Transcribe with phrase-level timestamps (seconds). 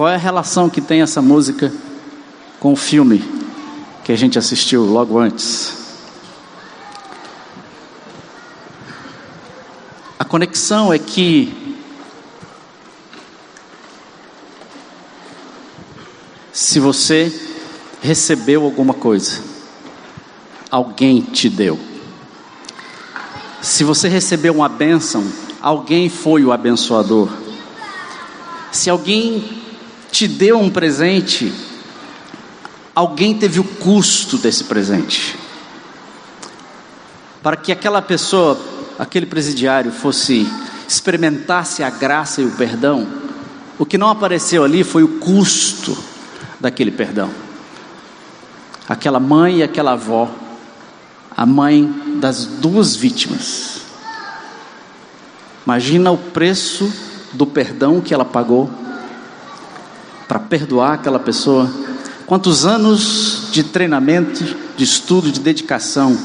[0.00, 1.70] qual é a relação que tem essa música
[2.58, 3.22] com o filme
[4.02, 5.76] que a gente assistiu logo antes?
[10.18, 11.76] A conexão é que
[16.50, 17.30] se você
[18.00, 19.42] recebeu alguma coisa,
[20.70, 21.78] alguém te deu.
[23.60, 27.28] Se você recebeu uma bênção, alguém foi o abençoador.
[28.72, 29.59] Se alguém
[30.10, 31.52] te deu um presente,
[32.94, 35.36] alguém teve o custo desse presente.
[37.42, 38.58] Para que aquela pessoa,
[38.98, 40.46] aquele presidiário, fosse
[40.86, 43.06] experimentasse a graça e o perdão,
[43.78, 45.96] o que não apareceu ali foi o custo
[46.58, 47.30] daquele perdão.
[48.88, 50.28] Aquela mãe e aquela avó,
[51.34, 53.82] a mãe das duas vítimas.
[55.64, 56.92] Imagina o preço
[57.32, 58.68] do perdão que ela pagou
[60.30, 61.68] para perdoar aquela pessoa.
[62.24, 64.44] Quantos anos de treinamento,
[64.76, 66.16] de estudo, de dedicação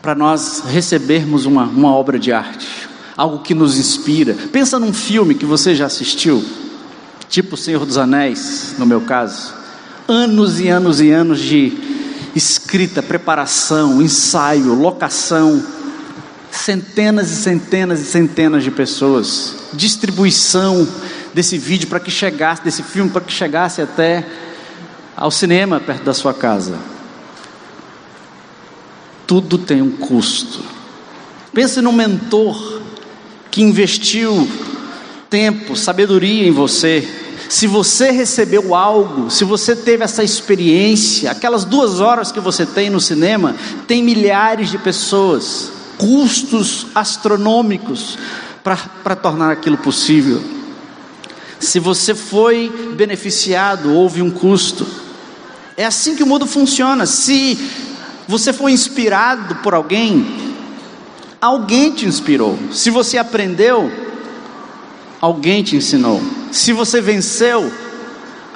[0.00, 2.66] para nós recebermos uma, uma obra de arte,
[3.14, 4.34] algo que nos inspira.
[4.50, 6.42] Pensa num filme que você já assistiu,
[7.28, 9.52] tipo O Senhor dos Anéis, no meu caso.
[10.08, 11.76] Anos e anos e anos de
[12.34, 15.62] escrita, preparação, ensaio, locação
[16.50, 20.86] centenas e centenas e centenas de pessoas, distribuição
[21.32, 24.26] desse vídeo para que chegasse, desse filme para que chegasse até
[25.16, 26.78] ao cinema perto da sua casa.
[29.26, 30.62] Tudo tem um custo.
[31.52, 32.80] Pense no mentor
[33.50, 34.48] que investiu
[35.28, 37.06] tempo, sabedoria em você.
[37.48, 42.88] Se você recebeu algo, se você teve essa experiência, aquelas duas horas que você tem
[42.90, 48.16] no cinema, tem milhares de pessoas custos astronômicos
[48.62, 50.59] para tornar aquilo possível.
[51.60, 54.86] Se você foi beneficiado, houve um custo.
[55.76, 57.04] É assim que o mundo funciona.
[57.04, 57.56] Se
[58.26, 60.26] você foi inspirado por alguém,
[61.40, 62.58] alguém te inspirou.
[62.72, 63.92] Se você aprendeu,
[65.20, 66.20] alguém te ensinou.
[66.50, 67.70] Se você venceu,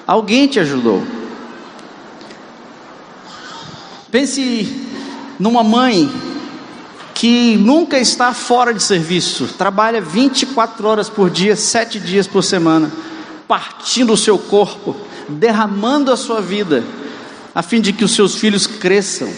[0.07, 1.03] alguém te ajudou.
[4.11, 4.87] Pense
[5.39, 6.11] numa mãe
[7.25, 12.93] que nunca está fora de serviço, trabalha 24 horas por dia, sete dias por semana,
[13.49, 14.95] partindo o seu corpo,
[15.27, 16.85] derramando a sua vida,
[17.55, 19.31] a fim de que os seus filhos cresçam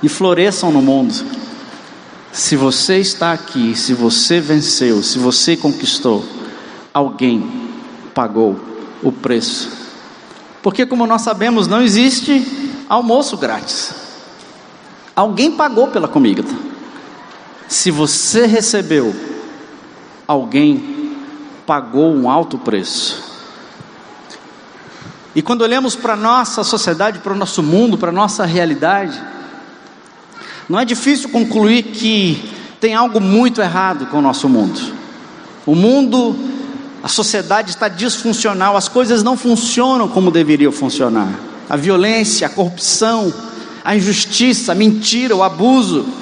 [0.00, 1.12] e floresçam no mundo.
[2.30, 6.24] Se você está aqui, se você venceu, se você conquistou,
[6.94, 7.50] alguém
[8.14, 8.56] pagou
[9.02, 9.72] o preço.
[10.62, 12.46] Porque, como nós sabemos, não existe
[12.88, 13.92] almoço grátis.
[15.16, 16.44] Alguém pagou pela comida.
[17.72, 19.14] Se você recebeu,
[20.28, 21.16] alguém
[21.66, 23.22] pagou um alto preço.
[25.34, 29.18] E quando olhamos para a nossa sociedade, para o nosso mundo, para a nossa realidade,
[30.68, 34.94] não é difícil concluir que tem algo muito errado com o nosso mundo.
[35.64, 36.36] O mundo,
[37.02, 41.32] a sociedade está disfuncional, as coisas não funcionam como deveriam funcionar.
[41.70, 43.32] A violência, a corrupção,
[43.82, 46.20] a injustiça, a mentira, o abuso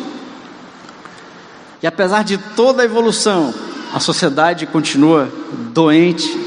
[1.82, 3.54] e apesar de toda a evolução,
[3.92, 5.32] a sociedade continua
[5.72, 6.38] doente.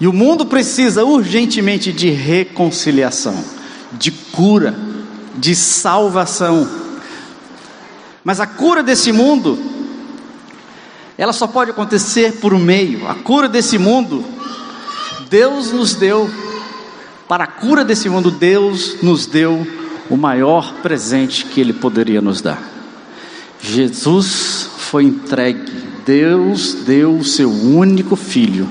[0.00, 3.42] E o mundo precisa urgentemente de reconciliação,
[3.92, 4.74] de cura,
[5.34, 6.68] de salvação.
[8.22, 9.58] Mas a cura desse mundo,
[11.16, 13.08] ela só pode acontecer por um meio.
[13.08, 14.24] A cura desse mundo,
[15.30, 16.30] Deus nos deu,
[17.26, 19.66] para a cura desse mundo, Deus nos deu
[20.10, 22.67] o maior presente que Ele poderia nos dar.
[23.60, 25.70] Jesus foi entregue,
[26.06, 28.68] Deus deu o seu único filho,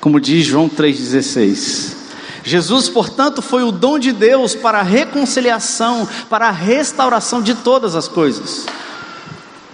[0.00, 1.96] como diz João 3,16.
[2.42, 7.94] Jesus, portanto, foi o dom de Deus para a reconciliação, para a restauração de todas
[7.94, 8.66] as coisas.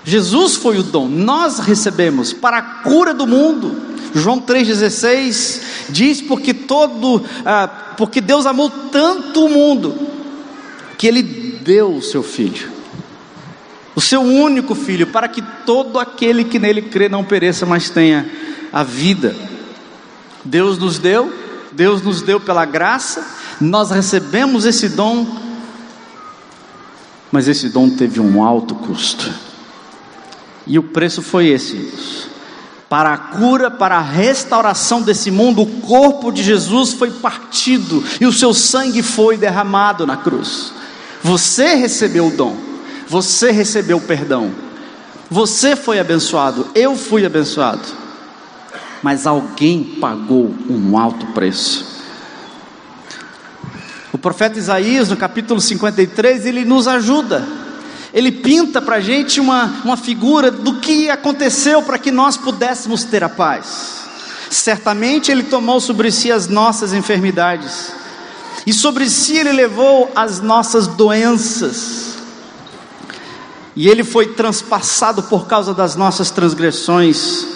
[0.04, 3.82] Jesus foi o dom, nós recebemos para a cura do mundo.
[4.14, 7.66] João 3,16 diz: porque todo, ah,
[7.96, 9.94] porque Deus amou tanto o mundo,
[10.98, 12.75] que Ele deu o seu Filho
[13.96, 18.30] o seu único filho, para que todo aquele que nele crê não pereça, mas tenha
[18.70, 19.34] a vida.
[20.44, 21.32] Deus nos deu,
[21.72, 23.26] Deus nos deu pela graça,
[23.58, 25.26] nós recebemos esse dom,
[27.32, 29.32] mas esse dom teve um alto custo.
[30.66, 32.28] E o preço foi esse,
[32.90, 38.26] para a cura, para a restauração desse mundo, o corpo de Jesus foi partido e
[38.26, 40.70] o seu sangue foi derramado na cruz.
[41.22, 42.65] Você recebeu o dom.
[43.08, 44.52] Você recebeu perdão.
[45.30, 46.68] Você foi abençoado.
[46.74, 48.06] Eu fui abençoado.
[49.02, 51.96] mas alguém pagou um alto preço.
[54.12, 57.46] O profeta Isaías, no capítulo 53, ele nos ajuda.
[58.12, 63.04] Ele pinta para a gente uma, uma figura do que aconteceu para que nós pudéssemos
[63.04, 64.06] ter a paz.
[64.50, 67.92] Certamente ele tomou sobre si as nossas enfermidades,
[68.66, 72.15] e sobre si ele levou as nossas doenças,
[73.76, 77.46] e ele foi transpassado por causa das nossas transgressões,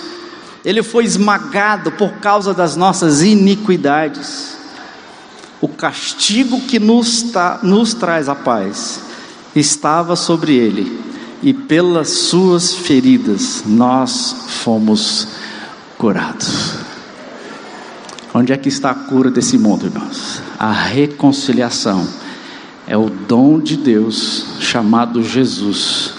[0.63, 4.59] ele foi esmagado por causa das nossas iniquidades.
[5.63, 9.01] O castigo que nos, ta, nos traz a paz
[9.57, 11.01] estava sobre ele,
[11.43, 15.27] e pelas suas feridas nós fomos
[15.97, 16.75] curados.
[18.35, 20.43] Onde é que está a cura desse mundo, irmãos?
[20.59, 22.07] A reconciliação
[22.91, 26.13] é o dom de Deus chamado Jesus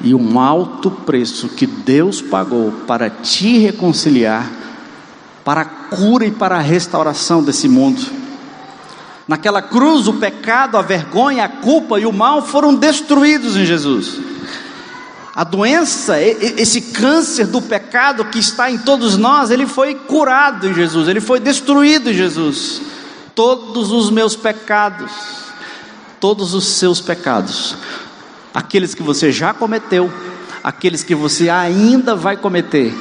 [0.00, 4.50] e um alto preço que Deus pagou para te reconciliar,
[5.44, 8.04] para a cura e para a restauração desse mundo.
[9.28, 14.18] Naquela cruz, o pecado, a vergonha, a culpa e o mal foram destruídos em Jesus.
[15.32, 20.74] A doença, esse câncer do pecado que está em todos nós, ele foi curado em
[20.74, 22.82] Jesus, ele foi destruído em Jesus.
[23.32, 25.43] Todos os meus pecados,
[26.24, 27.76] todos os seus pecados,
[28.54, 30.10] aqueles que você já cometeu,
[30.62, 32.94] aqueles que você ainda vai cometer,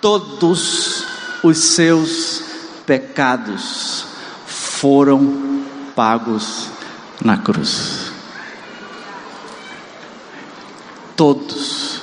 [0.00, 1.04] todos
[1.42, 2.42] os seus
[2.86, 4.06] pecados
[4.46, 6.70] foram pagos
[7.22, 8.10] na cruz.
[11.14, 12.00] todos.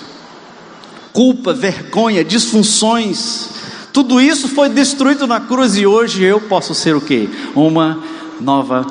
[1.12, 3.50] Culpa, vergonha, disfunções,
[3.92, 7.28] tudo isso foi destruído na cruz e hoje eu posso ser o que?
[7.56, 8.04] Uma
[8.40, 8.86] nova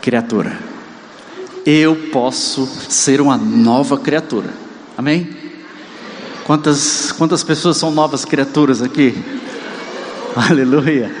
[0.00, 0.67] criatura.
[1.70, 4.54] Eu posso ser uma nova criatura.
[4.96, 5.28] Amém?
[6.44, 9.14] Quantas, quantas pessoas são novas criaturas aqui?
[10.34, 11.14] Aleluia.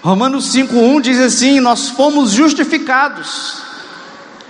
[0.00, 3.60] Romanos 5,1 diz assim: Nós fomos justificados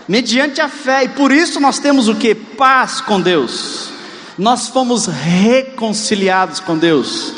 [0.06, 2.34] mediante a fé, e por isso nós temos o que?
[2.34, 3.88] Paz com Deus.
[4.36, 7.32] Nós fomos reconciliados com Deus.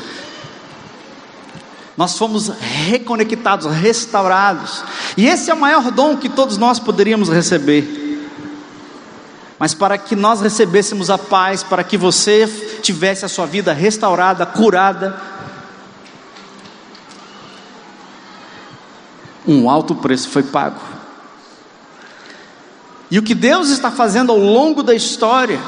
[2.00, 4.82] Nós fomos reconectados, restaurados.
[5.19, 8.26] E esse é o maior dom que todos nós poderíamos receber.
[9.58, 12.47] Mas para que nós recebêssemos a paz, para que você
[12.81, 15.20] tivesse a sua vida restaurada, curada,
[19.46, 20.81] um alto preço foi pago.
[23.11, 25.61] E o que Deus está fazendo ao longo da história,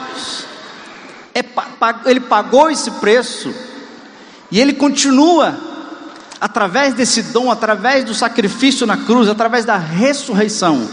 [1.35, 1.45] é,
[2.07, 3.55] Ele pagou esse preço,
[4.51, 5.72] e Ele continua,
[6.43, 10.89] através desse dom, através do sacrifício na cruz, através da ressurreição,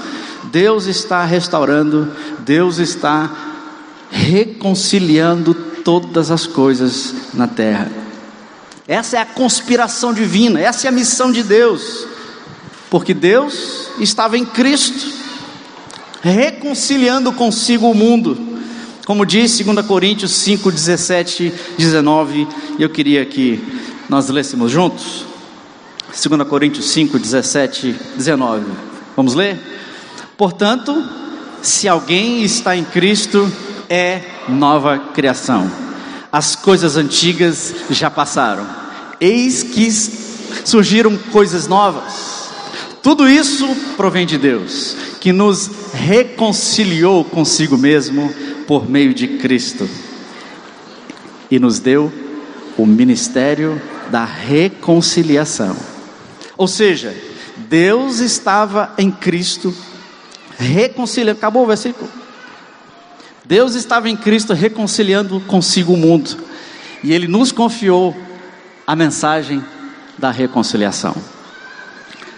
[0.51, 3.31] Deus está restaurando, Deus está
[4.11, 7.91] reconciliando todas as coisas na terra.
[8.87, 12.05] Essa é a conspiração divina, essa é a missão de Deus,
[12.87, 15.11] porque Deus estava em Cristo,
[16.21, 18.37] reconciliando consigo o mundo.
[19.03, 23.59] Como diz 2 Coríntios 5, 17, 19, e eu queria que
[24.07, 25.28] nós lêssemos juntos.
[26.11, 28.65] 2 Coríntios 5, 17, 19.
[29.15, 29.59] Vamos ler?
[30.37, 31.03] Portanto,
[31.61, 33.51] se alguém está em Cristo,
[33.89, 35.69] é nova criação.
[36.31, 38.65] As coisas antigas já passaram,
[39.19, 39.91] eis que
[40.65, 42.49] surgiram coisas novas.
[43.01, 48.33] Tudo isso provém de Deus, que nos reconciliou consigo mesmo
[48.67, 49.89] por meio de Cristo
[51.49, 52.11] e nos deu
[52.77, 55.88] o ministério da reconciliação.
[56.59, 57.15] Ou seja,
[57.69, 59.73] Deus estava em Cristo
[60.57, 61.37] reconciliando.
[61.39, 62.11] Acabou o versículo.
[63.45, 66.35] Deus estava em Cristo reconciliando consigo o mundo.
[67.01, 68.13] E Ele nos confiou
[68.85, 69.63] a mensagem
[70.17, 71.15] da reconciliação.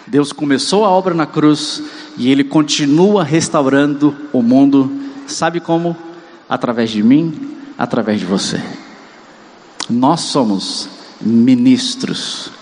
[0.06, 1.82] Deus começou a obra na cruz
[2.16, 5.98] e Ele continua restaurando o mundo, sabe como?
[6.48, 8.62] Através de mim, através de você.
[9.90, 10.88] Nós somos
[11.20, 12.61] ministros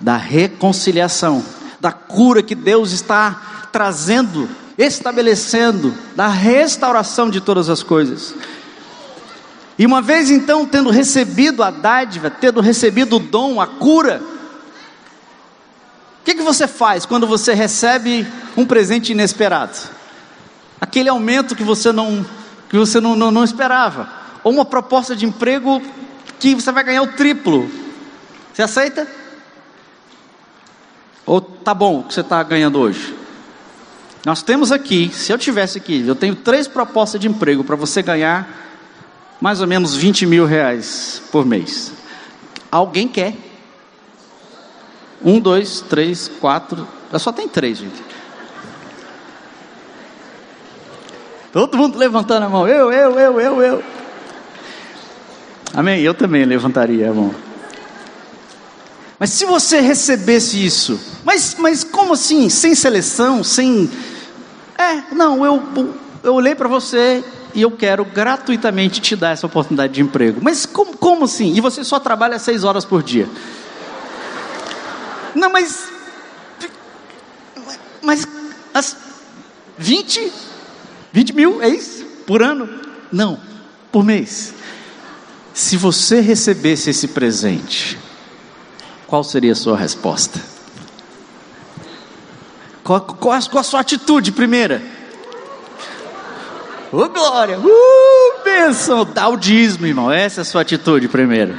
[0.00, 1.44] da reconciliação,
[1.78, 8.34] da cura que Deus está trazendo, estabelecendo, da restauração de todas as coisas.
[9.78, 14.22] E uma vez então, tendo recebido a dádiva, tendo recebido o dom, a cura,
[16.20, 18.26] o que, que você faz quando você recebe
[18.56, 19.78] um presente inesperado?
[20.80, 22.24] Aquele aumento que você não,
[22.68, 24.08] que você não, não, não esperava,
[24.44, 25.80] ou uma proposta de emprego
[26.38, 27.70] que você vai ganhar o triplo.
[28.52, 29.19] Você aceita?
[31.26, 33.14] Ou tá bom o que você está ganhando hoje?
[34.24, 38.02] Nós temos aqui, se eu tivesse aqui, eu tenho três propostas de emprego para você
[38.02, 38.48] ganhar
[39.40, 41.92] mais ou menos 20 mil reais por mês.
[42.70, 43.34] Alguém quer.
[45.24, 46.86] Um, dois, três, quatro.
[47.18, 48.02] Só tem três, gente.
[51.52, 52.68] Todo mundo levantando a mão.
[52.68, 53.84] Eu, eu, eu, eu, eu.
[55.74, 56.00] Amém?
[56.00, 57.34] Eu também levantaria a mão.
[59.20, 62.48] Mas se você recebesse isso, mas, mas como assim?
[62.48, 63.90] Sem seleção, sem.
[64.78, 65.62] É, não, eu,
[66.22, 67.22] eu olhei para você
[67.54, 70.40] e eu quero gratuitamente te dar essa oportunidade de emprego.
[70.42, 71.54] Mas como, como assim?
[71.54, 73.28] E você só trabalha seis horas por dia.
[75.34, 75.86] Não, mas.
[78.00, 78.26] Mas.
[78.72, 78.96] As
[79.76, 80.32] 20?
[81.12, 82.06] 20 mil, é isso?
[82.26, 82.66] Por ano?
[83.12, 83.38] Não,
[83.92, 84.54] por mês.
[85.52, 87.98] Se você recebesse esse presente,
[89.10, 90.40] qual seria a sua resposta?
[92.84, 94.80] Qual, qual, qual a sua atitude primeira?
[96.92, 97.58] Ô oh, glória!
[97.58, 99.04] Uh, bênção!
[99.04, 100.12] Dá o dízimo, irmão.
[100.12, 101.54] Essa é a sua atitude primeiro.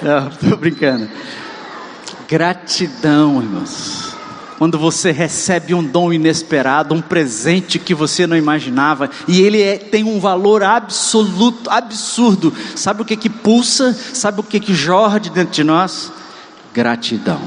[0.00, 1.06] Não, estou brincando.
[2.26, 4.03] Gratidão, irmãos.
[4.64, 9.76] Quando você recebe um dom inesperado, um presente que você não imaginava, e ele é,
[9.76, 12.50] tem um valor absoluto, absurdo.
[12.74, 13.92] Sabe o que que pulsa?
[13.92, 16.10] Sabe o que que jorra de dentro de nós?
[16.72, 17.42] Gratidão.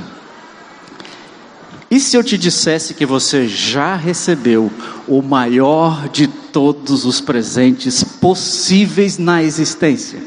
[1.89, 4.71] E se eu te dissesse que você já recebeu
[5.07, 10.21] o maior de todos os presentes possíveis na existência?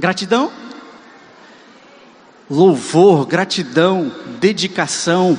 [0.00, 0.63] Gratidão?
[2.48, 5.38] Louvor, gratidão, dedicação.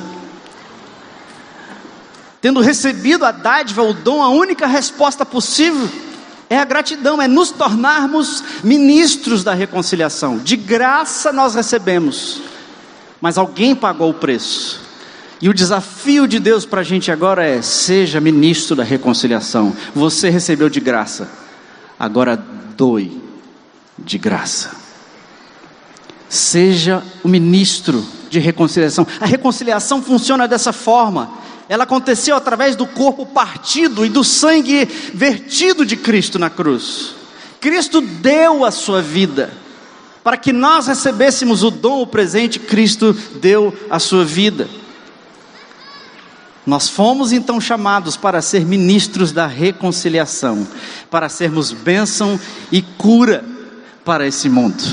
[2.41, 5.89] Tendo recebido a dádiva, o dom, a única resposta possível
[6.49, 10.37] é a gratidão, é nos tornarmos ministros da reconciliação.
[10.37, 12.41] De graça nós recebemos
[13.25, 14.79] mas alguém pagou o preço.
[15.41, 19.75] E o desafio de Deus para a gente agora é: seja ministro da reconciliação.
[19.95, 21.27] Você recebeu de graça,
[21.99, 22.35] agora
[22.77, 23.19] doe
[23.97, 24.84] de graça.
[26.29, 29.07] Seja o ministro de reconciliação.
[29.19, 31.29] A reconciliação funciona dessa forma.
[31.67, 37.15] Ela aconteceu através do corpo partido e do sangue vertido de Cristo na cruz.
[37.59, 39.51] Cristo deu a sua vida
[40.25, 44.67] para que nós recebêssemos o dom, o presente, Cristo deu a sua vida.
[46.65, 50.67] Nós fomos então chamados para ser ministros da reconciliação,
[51.11, 52.39] para sermos bênção
[52.71, 53.45] e cura
[54.03, 54.83] para esse mundo.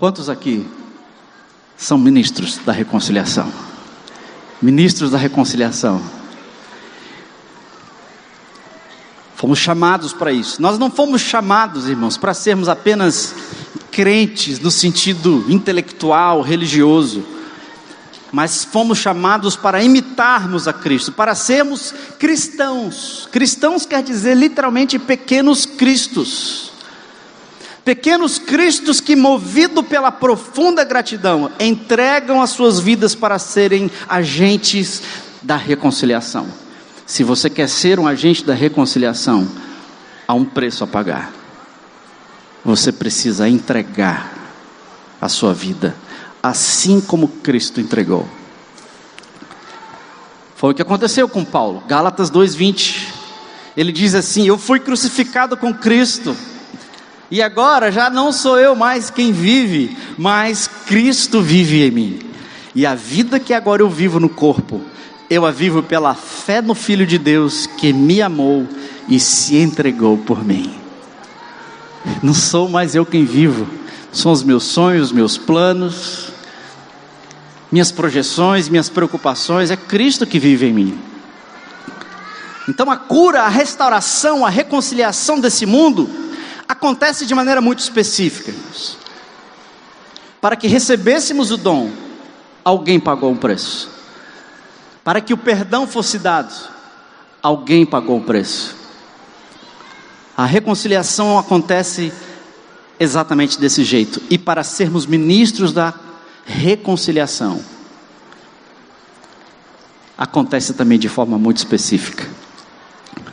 [0.00, 0.66] Quantos aqui
[1.76, 3.52] são ministros da reconciliação?
[4.62, 6.00] Ministros da reconciliação.
[9.36, 10.62] Fomos chamados para isso.
[10.62, 13.34] Nós não fomos chamados, irmãos, para sermos apenas
[13.90, 17.22] crentes no sentido intelectual, religioso,
[18.32, 23.28] mas fomos chamados para imitarmos a Cristo, para sermos cristãos.
[23.30, 26.69] Cristãos quer dizer literalmente pequenos cristos.
[27.84, 35.02] Pequenos cristos que, movido pela profunda gratidão, entregam as suas vidas para serem agentes
[35.42, 36.46] da reconciliação.
[37.06, 39.48] Se você quer ser um agente da reconciliação,
[40.28, 41.40] há um preço a pagar
[42.64, 44.32] você precisa entregar
[45.20, 45.94] a sua vida,
[46.42, 48.28] assim como Cristo entregou.
[50.56, 53.08] Foi o que aconteceu com Paulo, Gálatas 2:20.
[53.76, 56.36] Ele diz assim: Eu fui crucificado com Cristo,
[57.30, 62.18] e agora já não sou eu mais quem vive, mas Cristo vive em mim.
[62.74, 64.80] E a vida que agora eu vivo no corpo,
[65.28, 68.66] eu a vivo pela fé no Filho de Deus que me amou
[69.08, 70.74] e se entregou por mim.
[72.22, 73.66] Não sou mais eu quem vivo,
[74.12, 76.32] são os meus sonhos, meus planos,
[77.70, 80.98] minhas projeções, minhas preocupações, é Cristo que vive em mim.
[82.68, 86.08] Então a cura, a restauração, a reconciliação desse mundo
[86.70, 88.54] acontece de maneira muito específica.
[90.40, 91.90] Para que recebêssemos o dom,
[92.64, 93.90] alguém pagou um preço.
[95.02, 96.54] Para que o perdão fosse dado,
[97.42, 98.76] alguém pagou um preço.
[100.36, 102.12] A reconciliação acontece
[103.00, 104.22] exatamente desse jeito.
[104.30, 105.92] E para sermos ministros da
[106.46, 107.60] reconciliação,
[110.16, 112.28] acontece também de forma muito específica.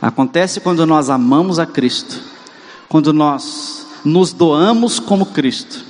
[0.02, 2.37] Acontece quando nós amamos a Cristo,
[2.88, 5.84] quando nós nos doamos como Cristo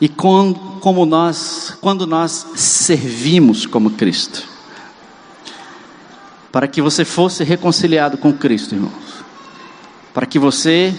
[0.00, 4.42] e com, como nós, quando nós servimos como Cristo.
[6.50, 9.08] Para que você fosse reconciliado com Cristo, irmãos
[10.18, 10.92] para que você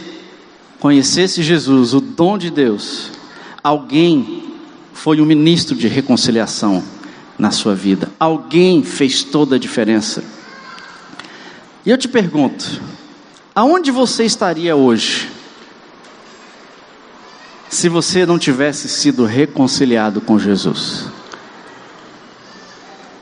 [0.79, 3.11] conhecesse Jesus, o dom de Deus,
[3.61, 4.45] alguém
[4.93, 6.81] foi um ministro de reconciliação
[7.37, 10.23] na sua vida, alguém fez toda a diferença.
[11.85, 12.81] E eu te pergunto,
[13.59, 15.29] aonde você estaria hoje
[17.69, 21.07] se você não tivesse sido reconciliado com Jesus?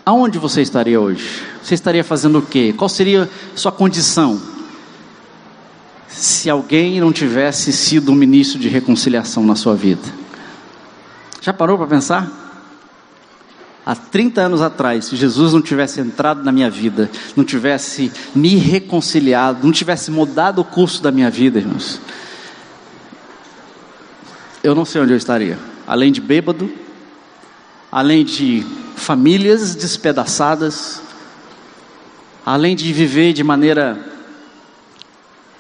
[0.06, 1.44] Aonde você estaria hoje?
[1.64, 2.72] Você estaria fazendo o quê?
[2.72, 4.40] Qual seria sua condição?
[6.08, 10.08] Se alguém não tivesse sido um ministro de reconciliação na sua vida.
[11.42, 12.47] Já parou para pensar?
[13.90, 18.58] Há 30 anos atrás, se Jesus não tivesse entrado na minha vida, não tivesse me
[18.58, 22.02] reconciliado, não tivesse mudado o curso da minha vida, irmãos,
[24.62, 25.58] eu não sei onde eu estaria.
[25.88, 26.70] Além de bêbado,
[27.90, 28.66] além de
[28.98, 31.02] famílias despedaçadas,
[32.46, 34.06] além de viver de maneira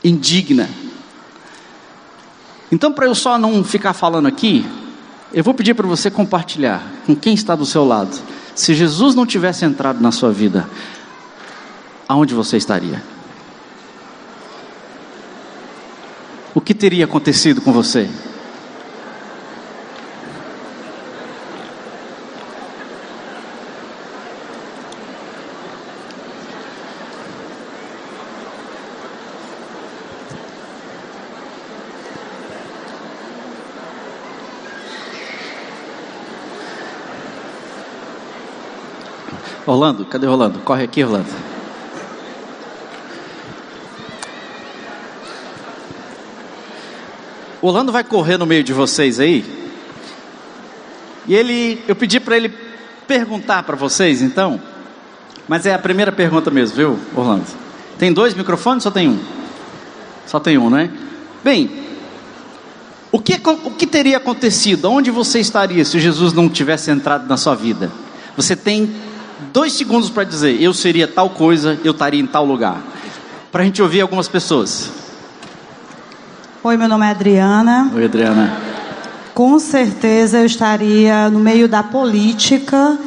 [0.03, 0.69] indigna.
[2.69, 4.65] Então, para eu só não ficar falando aqui,
[5.33, 8.17] eu vou pedir para você compartilhar com quem está do seu lado.
[8.55, 10.67] Se Jesus não tivesse entrado na sua vida,
[12.07, 13.03] aonde você estaria?
[16.55, 18.09] O que teria acontecido com você?
[39.67, 40.59] Orlando, cadê Orlando?
[40.59, 41.27] Corre aqui, Orlando.
[47.61, 49.43] Orlando vai correr no meio de vocês aí.
[51.27, 52.47] E ele, eu pedi para ele
[53.05, 54.61] perguntar para vocês, então.
[55.49, 57.45] Mas é a primeira pergunta mesmo, viu, Orlando?
[57.99, 59.19] Tem dois microfones ou só tem um?
[60.25, 60.89] Só tem um, né?
[61.43, 61.69] Bem,
[63.11, 64.89] o que, o que teria acontecido?
[64.89, 67.91] Onde você estaria se Jesus não tivesse entrado na sua vida?
[68.37, 68.95] Você tem
[69.53, 72.81] dois segundos para dizer: eu seria tal coisa, eu estaria em tal lugar.
[73.51, 74.91] Para a gente ouvir algumas pessoas.
[76.63, 77.91] Oi, meu nome é Adriana.
[77.95, 78.57] Oi, Adriana.
[79.33, 82.97] Com certeza eu estaria no meio da política,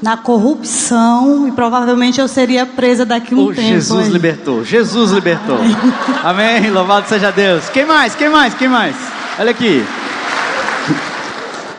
[0.00, 3.60] na corrupção e provavelmente eu seria presa daqui a um oh, tempo.
[3.62, 5.58] Jesus libertou, Jesus libertou.
[6.22, 6.70] Amém.
[6.70, 7.68] Louvado seja Deus.
[7.68, 8.14] Quem mais?
[8.14, 8.54] Quem mais?
[8.54, 8.96] Quem mais?
[9.38, 9.84] Olha aqui.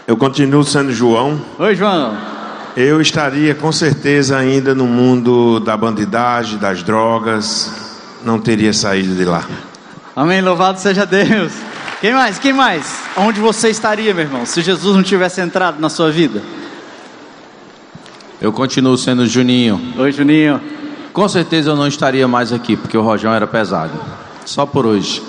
[0.05, 1.41] Eu continuo sendo João.
[1.57, 2.36] Oi, João.
[2.79, 7.71] Eu estaria com certeza ainda no mundo da bandidagem, das drogas,
[8.23, 9.43] não teria saído de lá.
[10.15, 11.53] Amém, louvado seja Deus.
[11.99, 12.37] Quem mais?
[12.37, 12.99] Quem mais?
[13.17, 16.39] Onde você estaria, meu irmão, se Jesus não tivesse entrado na sua vida?
[18.39, 19.81] Eu continuo sendo Juninho.
[19.97, 20.61] Oi, Juninho.
[21.11, 23.99] Com certeza eu não estaria mais aqui, porque o rojão era pesado.
[24.45, 25.23] Só por hoje.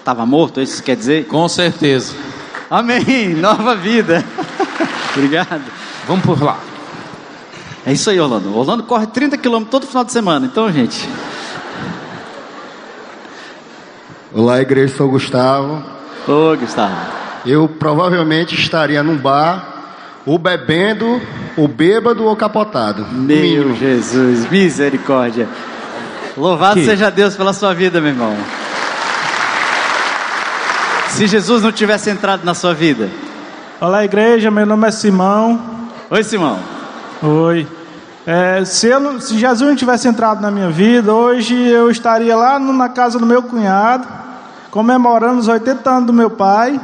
[0.00, 1.28] Estava morto, é isso quer dizer?
[1.28, 2.14] Com certeza.
[2.70, 4.22] Amém, nova vida.
[5.16, 5.87] Obrigado.
[6.08, 6.58] Vamos por lá.
[7.84, 8.56] É isso aí, Orlando.
[8.56, 10.46] Orlando corre 30 quilômetros todo final de semana.
[10.46, 11.06] Então, gente.
[14.32, 15.82] Olá, igreja, sou Gustavo.
[16.26, 16.96] Ô, Gustavo.
[17.44, 21.20] Eu provavelmente estaria num bar, ou bebendo,
[21.58, 23.06] ou bêbado, ou capotado.
[23.12, 25.46] Meu Jesus, misericórdia.
[26.38, 26.86] Louvado que?
[26.86, 28.34] seja Deus pela sua vida, meu irmão.
[31.10, 33.10] Se Jesus não tivesse entrado na sua vida.
[33.78, 34.50] Olá, igreja.
[34.50, 35.77] Meu nome é Simão.
[36.10, 36.58] Oi, Simão.
[37.22, 37.68] Oi.
[38.26, 42.58] É, se, eu, se, Jesus não tivesse entrado na minha vida, hoje eu estaria lá
[42.58, 44.08] no, na casa do meu cunhado,
[44.70, 46.80] comemorando os 80 anos do meu pai,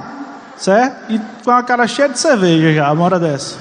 [0.59, 1.11] certo?
[1.11, 3.57] E com a cara cheia de cerveja já, uma hora dessa.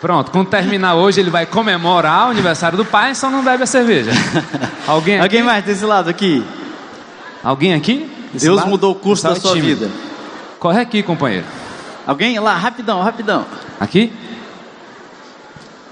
[0.00, 3.66] Pronto, quando terminar hoje, ele vai comemorar o aniversário do pai, só não bebe a
[3.66, 4.12] cerveja.
[4.86, 5.24] Alguém aqui?
[5.24, 6.44] Alguém mais desse lado aqui?
[7.42, 8.08] Alguém aqui?
[8.32, 8.68] Desse Deus lado?
[8.68, 9.86] mudou o curso da sua tímido.
[9.86, 9.90] vida.
[10.60, 11.57] Corre aqui, companheiro.
[12.08, 13.44] Alguém lá, rapidão, rapidão.
[13.78, 14.10] Aqui?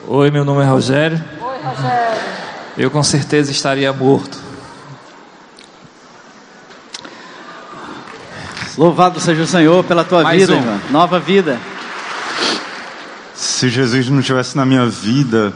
[0.09, 1.23] Oi, meu nome é Rogério.
[1.43, 2.21] Oi, Rogério.
[2.79, 4.39] Eu com certeza estaria morto.
[8.79, 10.57] Louvado seja o Senhor pela tua Mais vida, um.
[10.57, 10.81] irmão.
[10.91, 11.61] Nova vida.
[13.35, 15.53] Se Jesus não estivesse na minha vida,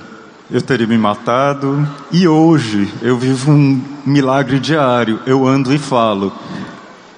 [0.51, 1.89] eu teria me matado.
[2.13, 5.21] E hoje eu vivo um milagre diário.
[5.25, 6.31] Eu ando e falo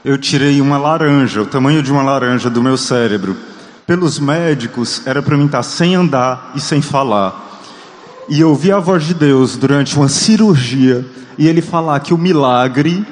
[0.05, 3.37] eu tirei uma laranja, o tamanho de uma laranja do meu cérebro.
[3.87, 7.61] Pelos médicos, era para mim estar sem andar e sem falar.
[8.29, 11.05] E eu ouvi a voz de Deus durante uma cirurgia
[11.39, 13.05] e ele falar que o milagre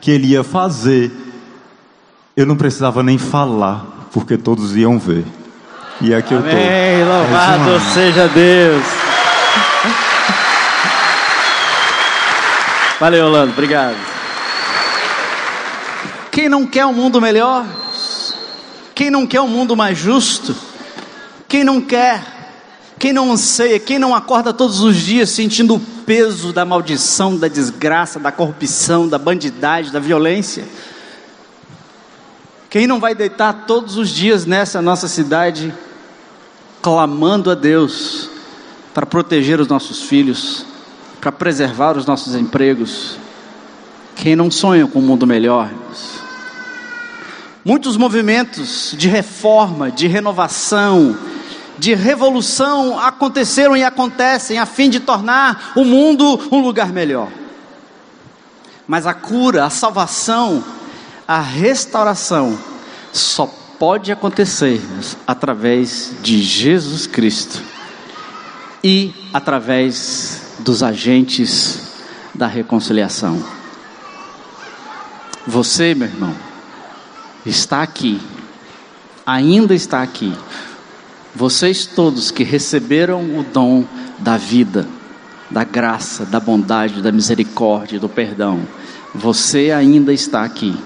[0.00, 1.10] que ele ia fazer,
[2.36, 5.24] eu não precisava nem falar, porque todos iam ver.
[6.00, 7.18] E aqui Amém, eu estou.
[7.18, 8.82] Louvado seja Deus.
[12.98, 13.52] Valeu, Orlando.
[13.52, 14.11] Obrigado.
[16.32, 17.66] Quem não quer um mundo melhor?
[18.94, 20.56] Quem não quer um mundo mais justo?
[21.46, 22.24] Quem não quer?
[22.98, 23.78] Quem não anseia?
[23.78, 29.06] Quem não acorda todos os dias sentindo o peso da maldição, da desgraça, da corrupção,
[29.06, 30.64] da bandidagem, da violência?
[32.70, 35.74] Quem não vai deitar todos os dias nessa nossa cidade,
[36.80, 38.30] clamando a Deus
[38.94, 40.64] para proteger os nossos filhos,
[41.20, 43.18] para preservar os nossos empregos?
[44.16, 45.70] Quem não sonha com um mundo melhor?
[47.64, 51.16] Muitos movimentos de reforma, de renovação,
[51.78, 57.28] de revolução aconteceram e acontecem a fim de tornar o mundo um lugar melhor.
[58.86, 60.64] Mas a cura, a salvação,
[61.26, 62.58] a restauração
[63.12, 63.46] só
[63.78, 64.80] pode acontecer
[65.24, 67.62] através de Jesus Cristo
[68.82, 71.92] e através dos agentes
[72.34, 73.42] da reconciliação.
[75.46, 76.51] Você, meu irmão,
[77.44, 78.20] está aqui,
[79.26, 80.32] ainda está aqui.
[81.34, 83.84] Vocês todos que receberam o dom
[84.18, 84.86] da vida,
[85.50, 88.60] da graça, da bondade, da misericórdia, do perdão,
[89.14, 90.76] você ainda está aqui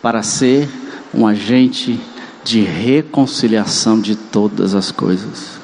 [0.00, 0.68] para ser
[1.12, 2.00] um agente
[2.42, 5.58] de reconciliação de todas as coisas.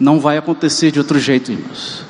[0.00, 2.04] Não vai acontecer de outro jeito, irmãos.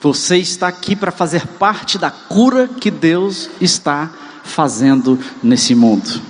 [0.00, 4.10] Você está aqui para fazer parte da cura que Deus está
[4.44, 6.22] fazendo nesse mundo.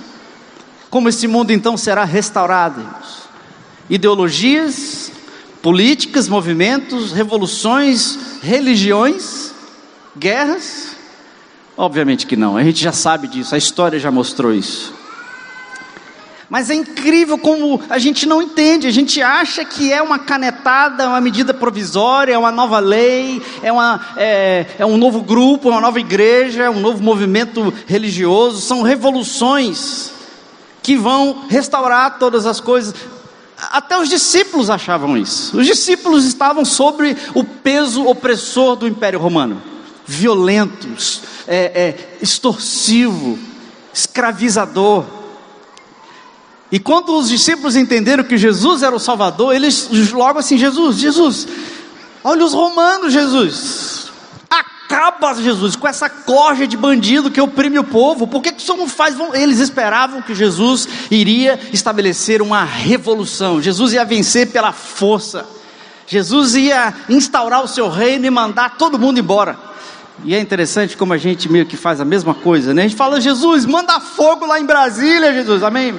[0.89, 2.83] Como esse mundo então será restaurado?
[3.89, 5.11] Ideologias,
[5.61, 9.53] políticas, movimentos, revoluções, religiões,
[10.17, 10.95] guerras?
[11.77, 14.98] Obviamente que não, a gente já sabe disso, a história já mostrou isso.
[16.49, 21.07] Mas é incrível como a gente não entende, a gente acha que é uma canetada,
[21.07, 25.79] uma medida provisória, é uma nova lei, é, uma, é, é um novo grupo, uma
[25.79, 30.11] nova igreja, é um novo movimento religioso, são revoluções
[30.81, 32.95] que vão restaurar todas as coisas.
[33.71, 35.55] Até os discípulos achavam isso.
[35.55, 39.61] Os discípulos estavam sobre o peso opressor do Império Romano,
[40.03, 43.37] violentos, é, é, extorsivo,
[43.93, 45.18] escravizador.
[46.71, 51.47] E quando os discípulos entenderam que Jesus era o Salvador, eles logo assim, Jesus, Jesus,
[52.23, 54.11] olha os romanos, Jesus,
[54.49, 58.65] acaba Jesus com essa corja de bandido que oprime o povo, por que, que o
[58.65, 59.15] Senhor não faz?
[59.33, 65.47] Eles esperavam que Jesus iria estabelecer uma revolução, Jesus ia vencer pela força,
[66.05, 69.57] Jesus ia instaurar o seu reino e mandar todo mundo embora.
[70.23, 72.83] E é interessante como a gente meio que faz a mesma coisa, né?
[72.83, 75.95] A gente fala, Jesus, manda fogo lá em Brasília, Jesus, amém?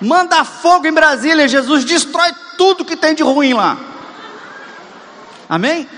[0.00, 3.78] Manda fogo em Brasília, Jesus destrói tudo que tem de ruim lá.
[5.48, 5.88] Amém?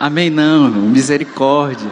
[0.00, 1.90] Amém, não, misericórdia.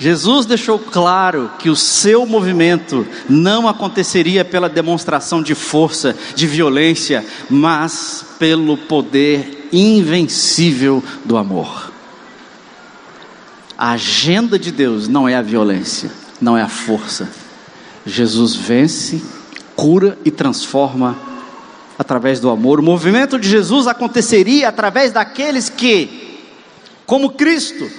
[0.00, 7.22] Jesus deixou claro que o seu movimento não aconteceria pela demonstração de força, de violência,
[7.50, 11.92] mas pelo poder invencível do amor.
[13.80, 17.30] A agenda de Deus não é a violência, não é a força.
[18.04, 19.24] Jesus vence,
[19.74, 21.16] cura e transforma
[21.98, 22.78] através do amor.
[22.78, 26.42] O movimento de Jesus aconteceria através daqueles que,
[27.06, 27.90] como Cristo,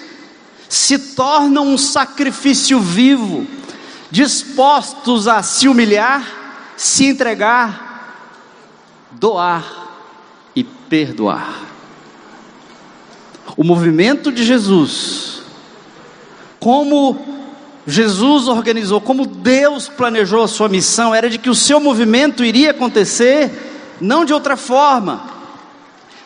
[0.69, 3.47] se tornam um sacrifício vivo,
[4.11, 8.29] dispostos a se humilhar, se entregar,
[9.13, 9.65] doar
[10.55, 11.59] e perdoar.
[13.57, 15.40] O movimento de Jesus
[16.61, 17.17] como
[17.87, 22.69] Jesus organizou, como Deus planejou a sua missão, era de que o seu movimento iria
[22.69, 25.23] acontecer não de outra forma,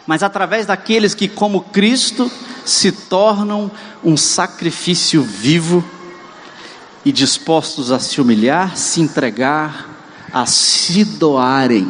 [0.05, 2.29] mas através daqueles que, como Cristo,
[2.65, 3.71] se tornam
[4.03, 5.83] um sacrifício vivo
[7.05, 9.89] e dispostos a se humilhar, se entregar,
[10.33, 11.89] a se doarem,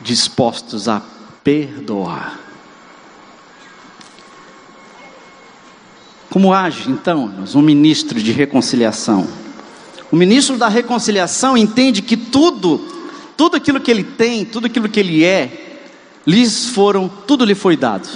[0.00, 1.02] dispostos a
[1.42, 2.49] perdoar.
[6.30, 9.26] Como age então um ministro de reconciliação?
[10.12, 12.78] O ministro da reconciliação entende que tudo,
[13.36, 15.80] tudo aquilo que ele tem, tudo aquilo que ele é,
[16.24, 18.08] lhes foram, tudo lhe foi dado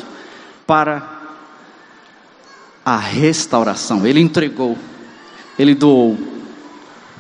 [0.64, 1.10] para
[2.84, 4.06] a restauração.
[4.06, 4.78] Ele entregou,
[5.58, 6.16] ele doou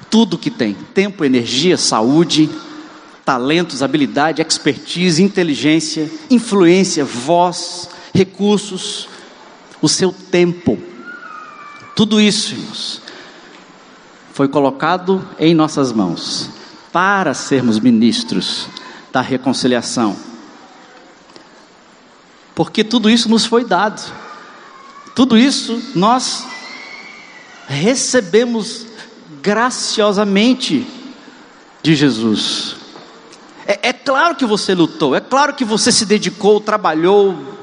[0.08, 2.48] tudo que tem: tempo, energia, saúde,
[3.24, 9.08] talentos, habilidade, expertise, inteligência, influência, voz, recursos,
[9.84, 10.78] o seu tempo.
[11.94, 13.02] Tudo isso, irmãos,
[14.32, 16.48] foi colocado em nossas mãos
[16.90, 18.66] para sermos ministros
[19.12, 20.16] da reconciliação.
[22.54, 24.00] Porque tudo isso nos foi dado.
[25.14, 26.46] Tudo isso nós
[27.68, 28.86] recebemos
[29.42, 30.86] graciosamente
[31.82, 32.76] de Jesus.
[33.66, 37.54] É, é claro que você lutou, é claro que você se dedicou, trabalhou,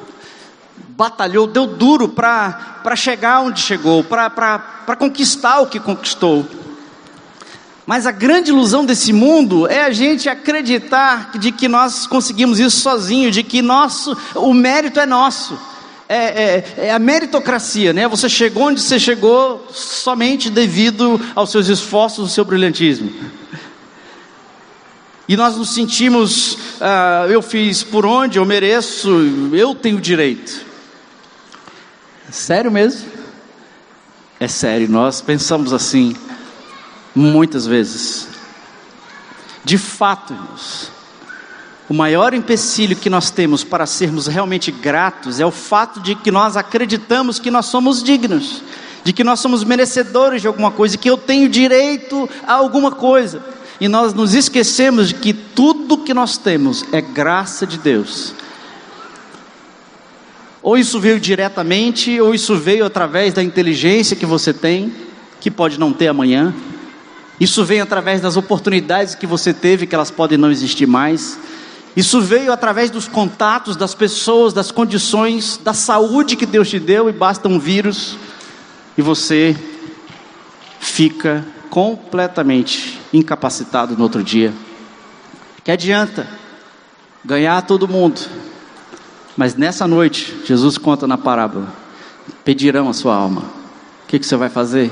[1.01, 6.45] batalhou, deu duro para chegar onde chegou, para conquistar o que conquistou.
[7.87, 12.79] Mas a grande ilusão desse mundo é a gente acreditar de que nós conseguimos isso
[12.79, 15.57] sozinho, de que nosso, o mérito é nosso.
[16.07, 18.07] É, é, é, a meritocracia, né?
[18.07, 23.11] Você chegou onde você chegou somente devido aos seus esforços, ao seu brilhantismo.
[25.27, 29.09] E nós nos sentimos, ah, eu fiz por onde eu mereço,
[29.53, 30.70] eu tenho direito.
[32.31, 33.09] Sério mesmo?
[34.39, 36.15] É sério, nós pensamos assim
[37.13, 38.27] muitas vezes.
[39.63, 40.91] De fato, irmãos,
[41.89, 46.31] o maior empecilho que nós temos para sermos realmente gratos é o fato de que
[46.31, 48.63] nós acreditamos que nós somos dignos,
[49.03, 53.43] de que nós somos merecedores de alguma coisa, que eu tenho direito a alguma coisa.
[53.79, 58.33] E nós nos esquecemos de que tudo que nós temos é graça de Deus.
[60.61, 64.93] Ou isso veio diretamente, ou isso veio através da inteligência que você tem,
[65.39, 66.53] que pode não ter amanhã.
[67.39, 71.39] Isso veio através das oportunidades que você teve, que elas podem não existir mais.
[71.95, 77.09] Isso veio através dos contatos das pessoas, das condições, da saúde que Deus te deu,
[77.09, 78.15] e basta um vírus
[78.97, 79.55] e você
[80.79, 84.53] fica completamente incapacitado no outro dia.
[85.63, 86.27] Que adianta
[87.25, 88.21] ganhar todo mundo,
[89.41, 91.73] mas nessa noite, Jesus conta na parábola:
[92.45, 93.41] pedirão a sua alma.
[94.03, 94.91] O que, que você vai fazer?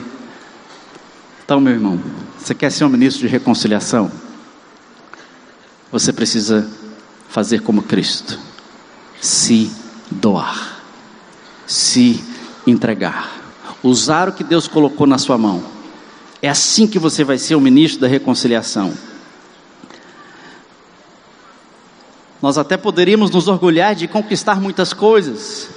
[1.46, 2.02] Então, meu irmão,
[2.36, 4.12] você quer ser um ministro de reconciliação?
[5.92, 6.68] Você precisa
[7.30, 8.40] fazer como Cristo:
[9.22, 9.72] se
[10.10, 10.82] doar,
[11.68, 12.20] se
[12.66, 13.32] entregar,
[13.84, 15.64] usar o que Deus colocou na sua mão.
[16.42, 18.96] É assim que você vai ser o ministro da reconciliação.
[22.42, 25.70] Nós até poderíamos nos orgulhar de conquistar muitas coisas,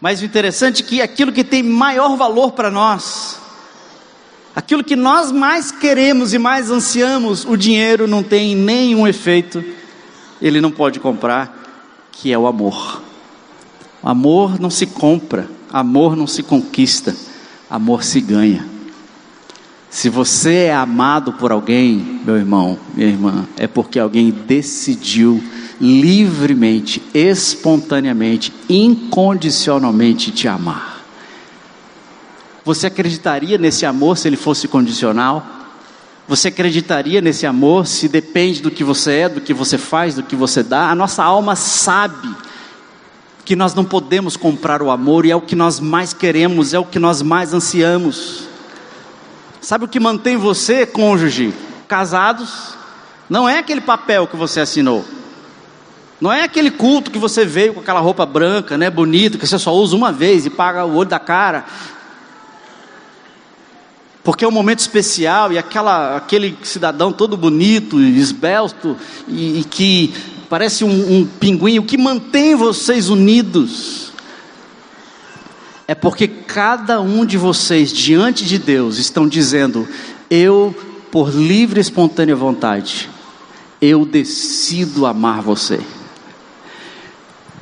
[0.00, 3.40] mas o interessante é que aquilo que tem maior valor para nós,
[4.54, 9.64] Aquilo que nós mais queremos e mais ansiamos, o dinheiro não tem nenhum efeito,
[10.42, 13.00] ele não pode comprar, que é o amor.
[14.02, 17.16] Amor não se compra, amor não se conquista,
[17.70, 18.66] amor se ganha.
[19.88, 25.42] Se você é amado por alguém, meu irmão, minha irmã, é porque alguém decidiu
[25.82, 31.02] livremente, espontaneamente, incondicionalmente te amar.
[32.64, 35.44] Você acreditaria nesse amor se ele fosse condicional?
[36.28, 40.22] Você acreditaria nesse amor se depende do que você é, do que você faz, do
[40.22, 40.88] que você dá?
[40.88, 42.32] A nossa alma sabe
[43.44, 46.78] que nós não podemos comprar o amor e é o que nós mais queremos, é
[46.78, 48.44] o que nós mais ansiamos.
[49.60, 51.52] Sabe o que mantém você, cônjuge,
[51.88, 52.76] casados?
[53.28, 55.04] Não é aquele papel que você assinou.
[56.22, 59.58] Não é aquele culto que você veio com aquela roupa branca, né, bonito, que você
[59.58, 61.64] só usa uma vez e paga o olho da cara
[64.22, 70.14] porque é um momento especial e aquela, aquele cidadão todo bonito, esbelto e, e que
[70.48, 74.12] parece um, um pinguim, o que mantém vocês unidos
[75.88, 79.88] é porque cada um de vocês diante de Deus estão dizendo:
[80.30, 80.72] eu,
[81.10, 83.10] por livre e espontânea vontade,
[83.80, 85.80] eu decido amar você.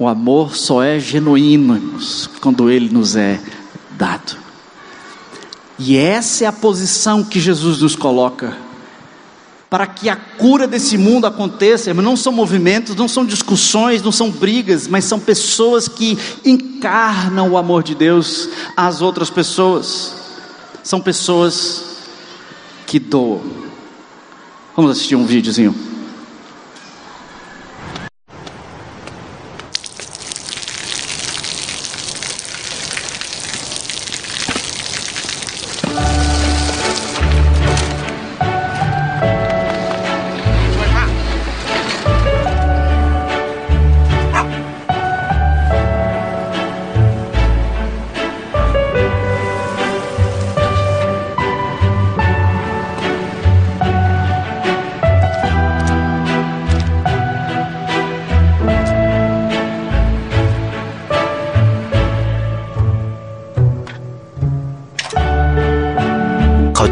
[0.00, 1.78] O amor só é genuíno
[2.40, 3.38] quando ele nos é
[3.98, 4.34] dado.
[5.78, 8.56] E essa é a posição que Jesus nos coloca.
[9.68, 14.30] Para que a cura desse mundo aconteça, não são movimentos, não são discussões, não são
[14.30, 20.14] brigas, mas são pessoas que encarnam o amor de Deus às outras pessoas.
[20.82, 21.84] São pessoas
[22.86, 23.42] que doam.
[24.74, 25.89] Vamos assistir um videozinho.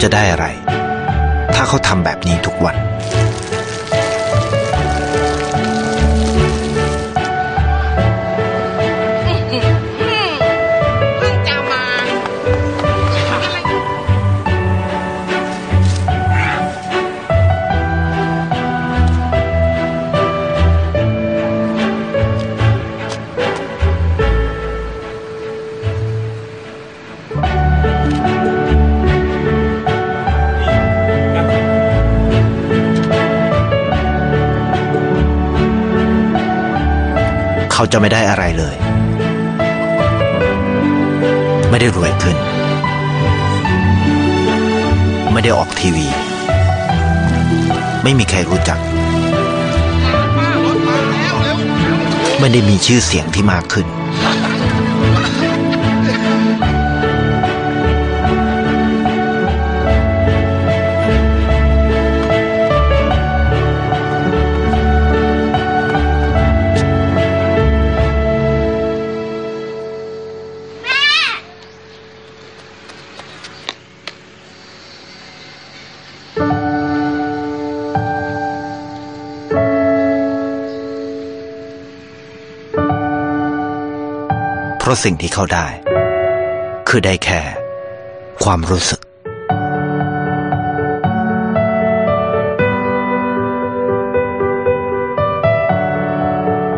[0.03, 0.47] จะได้อะไร
[1.55, 2.77] ถ้าเขาทำแบบนี้ทุกวัน
[37.81, 38.77] เขาจะไม่ได้อะไรเลย
[41.71, 42.37] ไม่ได้รวยขึ้น
[45.33, 46.07] ไม่ได้ออกทีวี
[48.03, 48.79] ไม่มีใครรู้จัก
[52.41, 53.87] ไม่ได้มีชื่อเสียงที่มากขึ้น
[84.89, 85.67] ราะสิ่งที่เขาได้
[86.89, 87.41] คือได้แค่
[88.43, 89.01] ความรู้สึก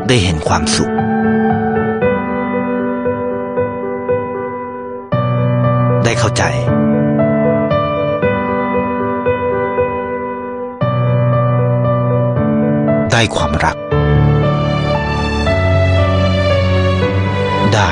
[0.08, 0.92] ได้เห็นความสุข
[6.04, 6.42] ได้เข้าใจ
[13.12, 13.79] ได้ความรัก
[17.74, 17.90] ได้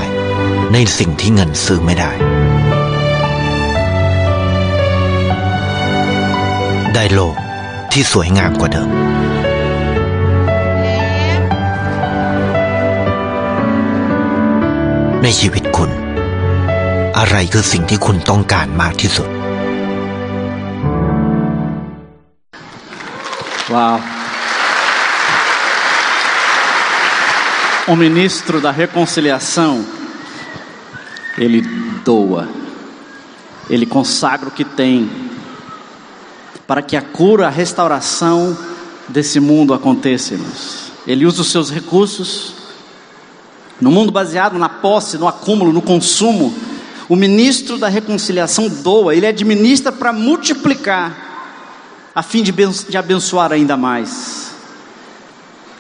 [0.72, 2.10] ในสิ่งที่เงินซื้อไม่ได้
[6.94, 7.36] ได้โลก
[7.92, 8.90] ที่สวยงามกว่าเดิม
[15.22, 15.90] ในชีวิตคุณ
[17.18, 19.28] อะไรคือสิ่งที่คุณต้องการมากที่สุด
[23.70, 24.17] Uau.
[27.88, 29.83] O ministro da reconciliação,
[31.38, 31.62] ele
[32.05, 32.46] doa,
[33.70, 35.11] ele consagra o que tem,
[36.66, 38.55] para que a cura, a restauração
[39.09, 40.35] desse mundo aconteça.
[40.35, 40.92] irmãos.
[41.07, 42.53] Ele usa os seus recursos,
[43.81, 46.55] no mundo baseado na posse, no acúmulo, no consumo,
[47.09, 51.16] o ministro da reconciliação doa, ele administra para multiplicar,
[52.14, 54.53] a fim de ben- de abençoar ainda mais.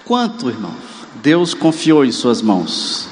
[0.06, 0.87] Quanto, irmãos,
[1.22, 3.08] Deus confiou em suas mãos?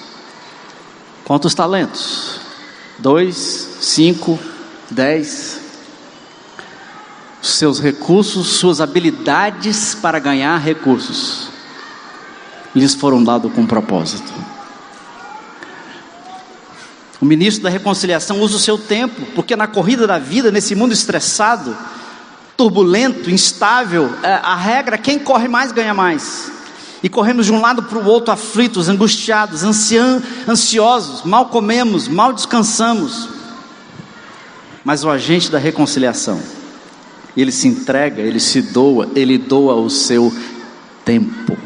[1.25, 2.41] Quantos talentos?
[2.99, 3.37] Dois,
[3.81, 4.39] cinco,
[4.91, 5.61] dez?
[7.43, 11.49] Seus recursos, suas habilidades para ganhar recursos,
[12.75, 14.33] lhes foram dados com propósito.
[17.21, 20.93] O ministro da reconciliação usa o seu tempo, porque na corrida da vida, nesse mundo
[20.93, 21.77] estressado,
[22.57, 26.56] turbulento, instável, é, a regra, quem corre mais ganha mais.
[27.07, 33.29] E corremos de um lado para o outro aflitos, angustiados, ansiosos, mal comemos, mal descansamos.
[34.85, 36.43] Mas o agente da reconciliação,
[37.37, 40.37] ele se entrega, ele se doa, ele doa o seu
[41.05, 41.57] tempo.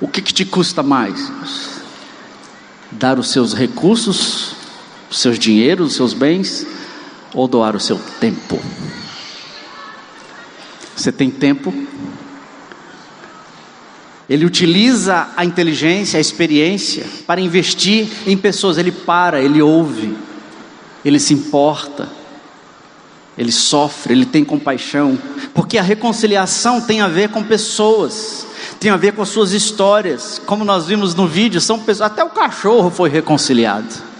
[0.00, 1.80] O que, que te custa mais?
[2.90, 4.56] Dar os seus recursos,
[5.08, 6.66] os seus dinheiros, os seus bens,
[7.32, 8.60] ou doar o seu tempo?
[10.96, 11.72] Você tem tempo?
[14.28, 18.78] Ele utiliza a inteligência, a experiência para investir em pessoas.
[18.78, 20.16] Ele para, ele ouve,
[21.04, 22.08] ele se importa,
[23.36, 25.18] ele sofre, ele tem compaixão,
[25.54, 28.46] porque a reconciliação tem a ver com pessoas,
[28.78, 30.40] tem a ver com as suas histórias.
[30.44, 34.11] Como nós vimos no vídeo, são pessoas, até o cachorro foi reconciliado.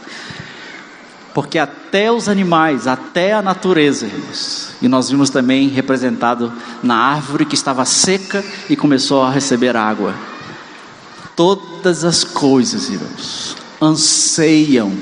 [1.35, 6.53] Porque até os animais, até a natureza, irmãos, e nós vimos também representado
[6.83, 10.15] na árvore que estava seca e começou a receber água.
[11.35, 14.93] Todas as coisas, irmãos, anseiam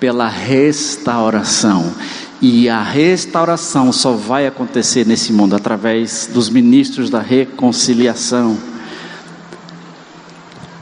[0.00, 1.94] pela restauração.
[2.42, 8.58] E a restauração só vai acontecer nesse mundo através dos ministros da reconciliação.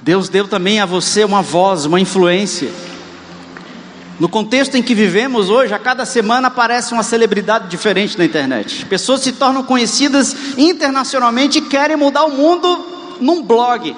[0.01, 2.70] Deus deu também a você uma voz, uma influência.
[4.19, 8.85] No contexto em que vivemos hoje, a cada semana aparece uma celebridade diferente na internet.
[8.87, 13.95] Pessoas se tornam conhecidas internacionalmente e querem mudar o mundo num blog.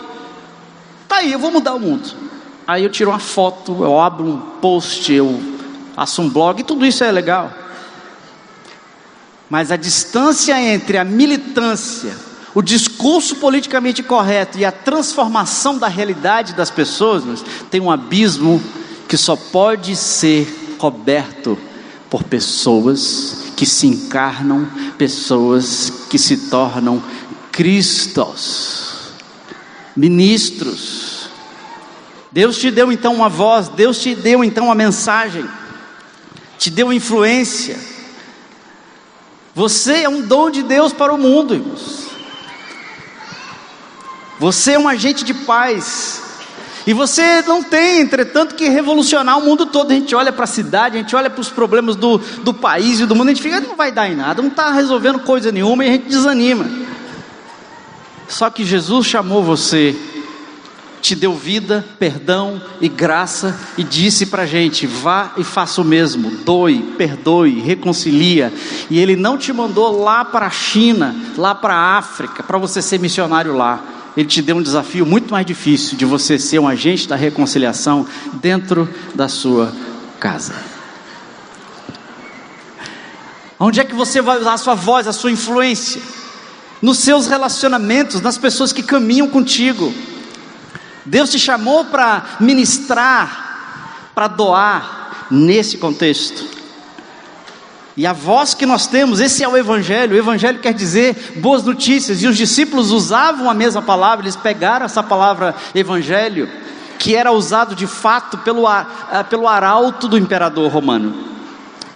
[1.08, 2.10] Tá aí, eu vou mudar o mundo.
[2.66, 5.40] Aí eu tiro uma foto, eu abro um post, eu
[5.96, 7.50] faço um blog, tudo isso é legal.
[9.48, 12.14] Mas a distância entre a militância,
[12.54, 17.24] o discurso politicamente correto e a transformação da realidade das pessoas
[17.70, 18.62] tem um abismo
[19.10, 21.58] que só pode ser coberto
[22.08, 27.02] por pessoas que se encarnam, pessoas que se tornam
[27.50, 29.10] cristos,
[29.96, 31.28] ministros.
[32.30, 35.44] Deus te deu então uma voz, Deus te deu então uma mensagem,
[36.56, 37.80] te deu influência.
[39.56, 42.06] Você é um dom de Deus para o mundo, irmãos.
[44.38, 46.29] Você é um agente de paz.
[46.86, 49.90] E você não tem, entretanto, que revolucionar o mundo todo.
[49.90, 53.00] A gente olha para a cidade, a gente olha para os problemas do, do país
[53.00, 55.52] e do mundo, a gente fica, não vai dar em nada, não está resolvendo coisa
[55.52, 56.66] nenhuma e a gente desanima.
[58.28, 59.94] Só que Jesus chamou você,
[61.00, 65.84] te deu vida, perdão e graça e disse para a gente: vá e faça o
[65.84, 68.52] mesmo, doe, perdoe, reconcilia.
[68.88, 72.80] E Ele não te mandou lá para a China, lá para a África, para você
[72.80, 73.99] ser missionário lá.
[74.20, 78.06] Ele te deu um desafio muito mais difícil de você ser um agente da reconciliação
[78.34, 79.72] dentro da sua
[80.20, 80.54] casa.
[83.58, 86.02] Onde é que você vai usar a sua voz, a sua influência?
[86.82, 89.90] Nos seus relacionamentos, nas pessoas que caminham contigo.
[91.06, 96.59] Deus te chamou para ministrar, para doar nesse contexto.
[98.00, 100.14] E a voz que nós temos, esse é o Evangelho.
[100.14, 102.22] O Evangelho quer dizer boas notícias.
[102.22, 106.48] E os discípulos usavam a mesma palavra, eles pegaram essa palavra Evangelho,
[106.98, 108.62] que era usado de fato pelo,
[109.28, 111.12] pelo arauto do imperador romano.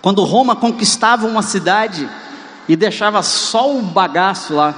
[0.03, 2.07] Quando Roma conquistava uma cidade
[2.69, 4.75] e deixava só o bagaço lá,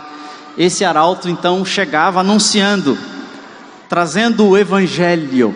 [0.56, 2.96] esse arauto então chegava anunciando,
[3.88, 5.52] trazendo o Evangelho,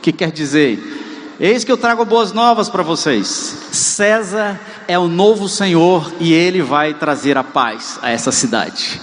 [0.00, 0.98] que quer dizer
[1.40, 3.68] Eis que eu trago boas novas para vocês.
[3.70, 4.58] César
[4.88, 8.98] é o novo Senhor e ele vai trazer a paz a essa cidade.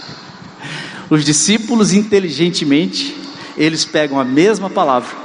[1.07, 3.15] Os discípulos, inteligentemente,
[3.55, 5.15] eles pegam a mesma palavra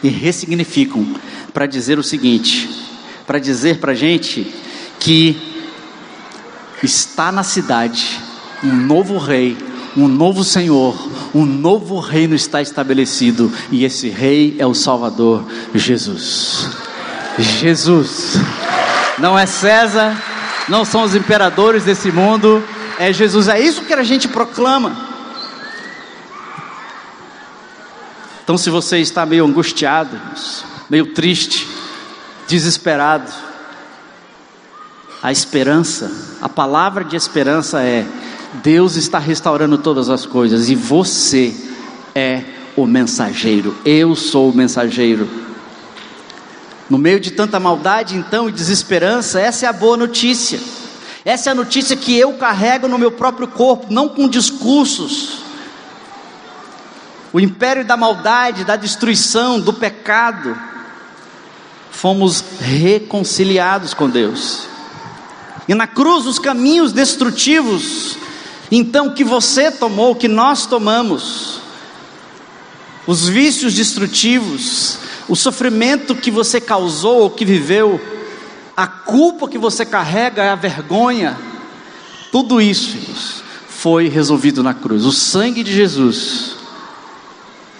[0.00, 1.04] e ressignificam
[1.52, 2.70] para dizer o seguinte:
[3.26, 4.54] para dizer para a gente
[5.00, 5.36] que
[6.80, 8.20] está na cidade
[8.62, 9.56] um novo rei,
[9.96, 10.96] um novo Senhor,
[11.34, 16.68] um novo reino está estabelecido e esse rei é o Salvador Jesus.
[17.36, 18.38] Jesus.
[19.18, 20.16] Não é César,
[20.68, 22.62] não são os imperadores desse mundo,
[22.98, 23.48] é Jesus.
[23.48, 25.10] É isso que a gente proclama.
[28.42, 30.20] Então, se você está meio angustiado,
[30.90, 31.68] meio triste,
[32.48, 33.30] desesperado,
[35.22, 36.10] a esperança,
[36.40, 38.04] a palavra de esperança é:
[38.54, 41.54] Deus está restaurando todas as coisas e você
[42.14, 42.42] é
[42.76, 43.76] o mensageiro.
[43.84, 45.28] Eu sou o mensageiro.
[46.92, 50.60] No meio de tanta maldade, então, e desesperança, essa é a boa notícia.
[51.24, 55.38] Essa é a notícia que eu carrego no meu próprio corpo, não com discursos.
[57.32, 60.54] O império da maldade, da destruição, do pecado,
[61.90, 64.68] fomos reconciliados com Deus.
[65.66, 68.18] E na cruz, os caminhos destrutivos
[68.70, 71.61] então, que você tomou, que nós tomamos,
[73.06, 74.98] os vícios destrutivos,
[75.28, 78.00] o sofrimento que você causou ou que viveu,
[78.76, 81.38] a culpa que você carrega, a vergonha,
[82.30, 85.04] tudo isso foi resolvido na cruz.
[85.04, 86.56] O sangue de Jesus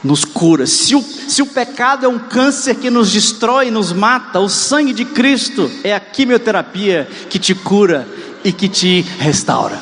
[0.03, 0.67] nos cura.
[0.67, 4.93] Se o, se o pecado é um câncer que nos destrói, nos mata, o sangue
[4.93, 8.07] de Cristo é a quimioterapia que te cura
[8.45, 9.81] e que te restaura.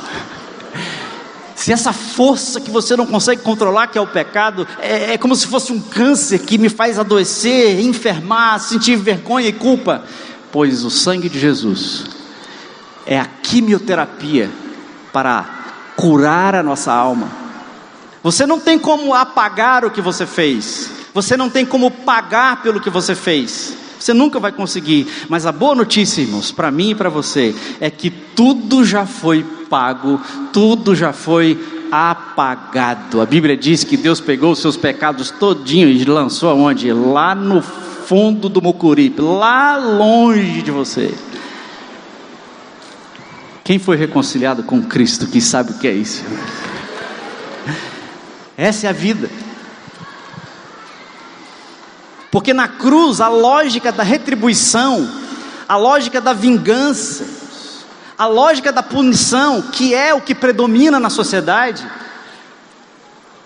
[1.61, 5.37] Se essa força que você não consegue controlar, que é o pecado, é, é como
[5.37, 10.03] se fosse um câncer que me faz adoecer, enfermar, sentir vergonha e culpa,
[10.51, 12.07] pois o sangue de Jesus
[13.05, 14.51] é a quimioterapia
[15.13, 17.29] para curar a nossa alma.
[18.23, 22.81] Você não tem como apagar o que você fez, você não tem como pagar pelo
[22.81, 23.77] que você fez.
[23.99, 27.91] Você nunca vai conseguir, mas a boa notícia, irmãos, para mim e para você, é
[27.91, 30.21] que tudo já foi pago,
[30.53, 33.21] tudo já foi apagado.
[33.21, 36.93] A Bíblia diz que Deus pegou os seus pecados todinhos e lançou aonde?
[36.93, 41.15] Lá no fundo do Mucuripe, lá longe de você.
[43.63, 46.25] Quem foi reconciliado com Cristo que sabe o que é isso?
[48.57, 49.31] Essa é a vida.
[52.31, 55.09] Porque na cruz a lógica da retribuição,
[55.69, 57.40] a lógica da vingança,
[58.21, 61.83] a lógica da punição, que é o que predomina na sociedade,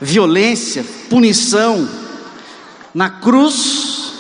[0.01, 1.89] violência, punição,
[2.93, 4.15] na cruz,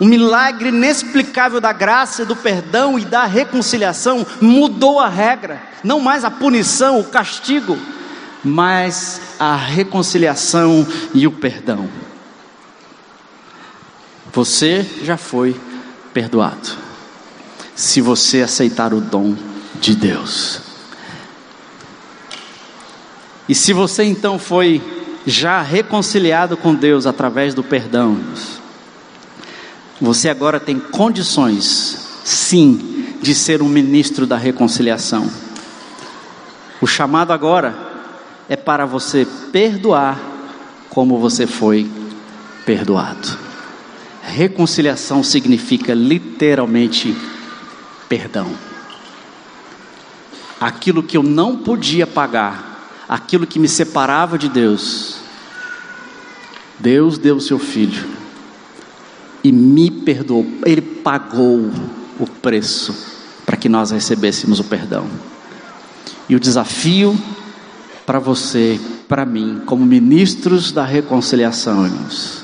[0.00, 6.24] um milagre inexplicável da graça, do perdão e da reconciliação mudou a regra, não mais
[6.24, 7.76] a punição, o castigo,
[8.44, 11.88] mas a reconciliação e o perdão.
[14.32, 15.60] Você já foi
[16.12, 16.70] perdoado.
[17.74, 19.34] Se você aceitar o dom
[19.84, 20.60] de Deus.
[23.46, 24.82] E se você então foi
[25.26, 28.18] já reconciliado com Deus através do perdão,
[30.00, 35.30] você agora tem condições, sim, de ser um ministro da reconciliação.
[36.80, 37.76] O chamado agora
[38.48, 40.18] é para você perdoar
[40.88, 41.90] como você foi
[42.64, 43.38] perdoado.
[44.22, 47.14] Reconciliação significa literalmente
[48.08, 48.73] perdão.
[50.64, 55.16] Aquilo que eu não podia pagar, aquilo que me separava de Deus,
[56.78, 58.02] Deus deu o seu filho
[59.44, 61.70] e me perdoou, Ele pagou
[62.18, 62.94] o preço
[63.44, 65.06] para que nós recebêssemos o perdão.
[66.30, 67.14] E o desafio
[68.06, 72.42] para você, para mim, como ministros da reconciliação, irmãos,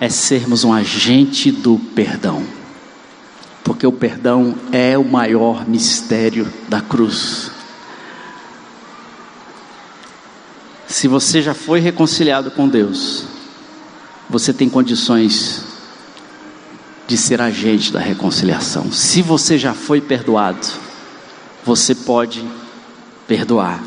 [0.00, 2.42] é sermos um agente do perdão.
[3.64, 7.50] Porque o perdão é o maior mistério da cruz.
[10.86, 13.24] Se você já foi reconciliado com Deus,
[14.28, 15.64] você tem condições
[17.06, 18.90] de ser agente da reconciliação.
[18.92, 20.66] Se você já foi perdoado,
[21.64, 22.44] você pode
[23.26, 23.82] perdoar.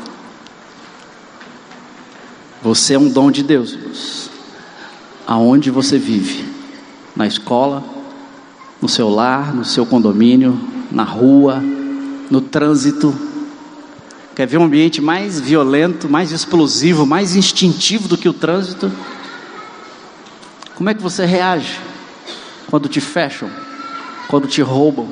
[2.62, 4.28] Você é um dom de Deus,
[5.26, 6.44] aonde você vive,
[7.14, 7.84] na escola,
[8.86, 10.56] no seu lar, no seu condomínio,
[10.92, 11.60] na rua,
[12.30, 13.12] no trânsito.
[14.32, 18.92] Quer ver um ambiente mais violento, mais explosivo, mais instintivo do que o trânsito?
[20.76, 21.80] Como é que você reage
[22.70, 23.50] quando te fecham,
[24.28, 25.08] quando te roubam?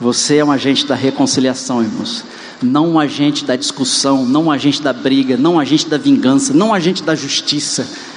[0.00, 2.24] Você é um agente da reconciliação, irmãos
[2.62, 6.54] não um agente da discussão, não um agente da briga, não um agente da vingança,
[6.54, 8.13] não um agente da justiça.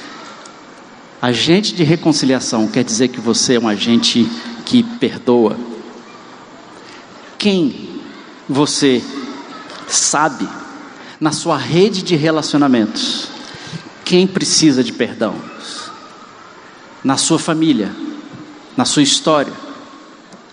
[1.28, 4.25] Agente de reconciliação quer dizer que você é um agente
[4.65, 5.57] que perdoa.
[7.38, 7.99] Quem
[8.47, 9.03] você
[9.89, 10.47] sabe
[11.19, 13.28] na sua rede de relacionamentos,
[14.05, 15.36] quem precisa de perdão?
[17.03, 17.93] Na sua família,
[18.78, 19.51] na sua história.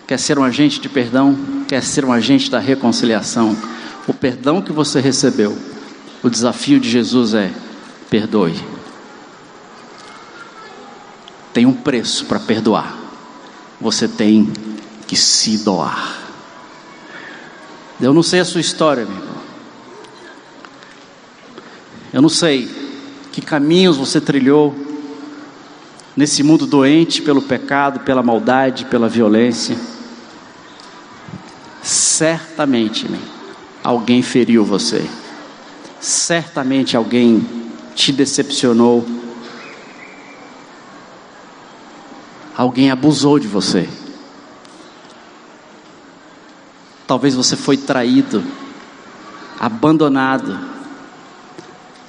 [0.05, 1.39] Quer ser um agente de perdão?
[1.69, 3.55] Quer ser um agente da reconciliação?
[4.07, 5.57] o perdão que você recebeu,
[6.21, 7.49] o desafio de Jesus é:
[8.09, 8.74] perdoe.
[11.55, 12.99] Tem um preço para perdoar.
[13.79, 14.51] Você tem
[15.07, 16.19] que se doar.
[18.01, 19.35] Eu não sei a sua história, meu irmão.
[22.11, 22.69] Eu não sei
[23.31, 24.75] que caminhos você trilhou
[26.13, 29.77] nesse mundo doente pelo pecado, pela maldade, pela violência.
[31.81, 33.33] Certamente, meu
[33.85, 35.07] alguém feriu você.
[36.01, 37.47] Certamente alguém
[37.93, 39.05] te decepcionou.
[42.55, 43.87] Alguém abusou de você.
[47.05, 48.43] Talvez você foi traído,
[49.59, 50.59] abandonado.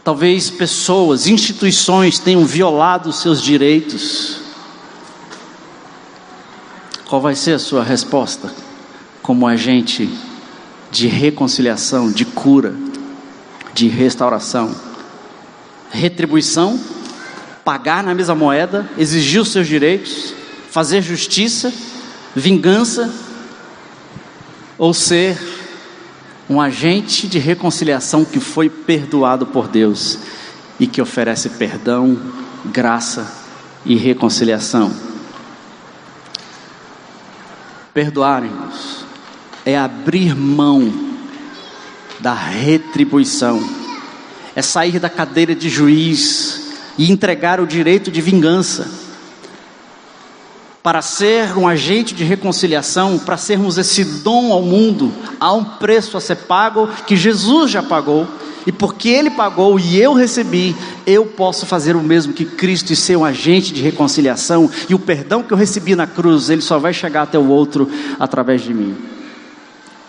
[0.04, 4.40] Talvez pessoas, instituições tenham violado os seus direitos.
[7.08, 8.52] Qual vai ser a sua resposta
[9.22, 10.08] como agente
[10.90, 12.74] de reconciliação, de cura,
[13.74, 14.74] de restauração.
[15.90, 16.80] Retribuição,
[17.66, 20.32] pagar na mesma moeda, exigir os seus direitos,
[20.70, 21.74] fazer justiça,
[22.32, 23.12] vingança,
[24.78, 25.36] ou ser
[26.48, 30.16] um agente de reconciliação que foi perdoado por Deus
[30.78, 32.16] e que oferece perdão,
[32.66, 33.34] graça
[33.84, 34.94] e reconciliação.
[37.92, 39.04] Perdoarem-nos
[39.64, 41.16] é abrir mão
[42.20, 43.60] da retribuição,
[44.54, 46.65] é sair da cadeira de juiz
[46.98, 48.88] e entregar o direito de vingança.
[50.82, 56.16] Para ser um agente de reconciliação, para sermos esse dom ao mundo, há um preço
[56.16, 58.26] a ser pago que Jesus já pagou,
[58.64, 60.76] e porque Ele pagou e eu recebi,
[61.06, 64.98] eu posso fazer o mesmo que Cristo e ser um agente de reconciliação, e o
[64.98, 68.72] perdão que eu recebi na cruz, ele só vai chegar até o outro através de
[68.72, 68.96] mim.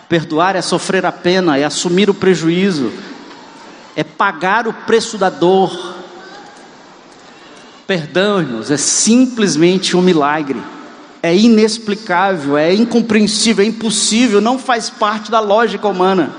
[0.08, 2.90] Perdoar é sofrer a pena, é assumir o prejuízo,
[3.94, 5.97] é pagar o preço da dor.
[7.88, 10.60] Perdão, irmãos, é simplesmente um milagre.
[11.22, 16.30] É inexplicável, é incompreensível, é impossível, não faz parte da lógica humana.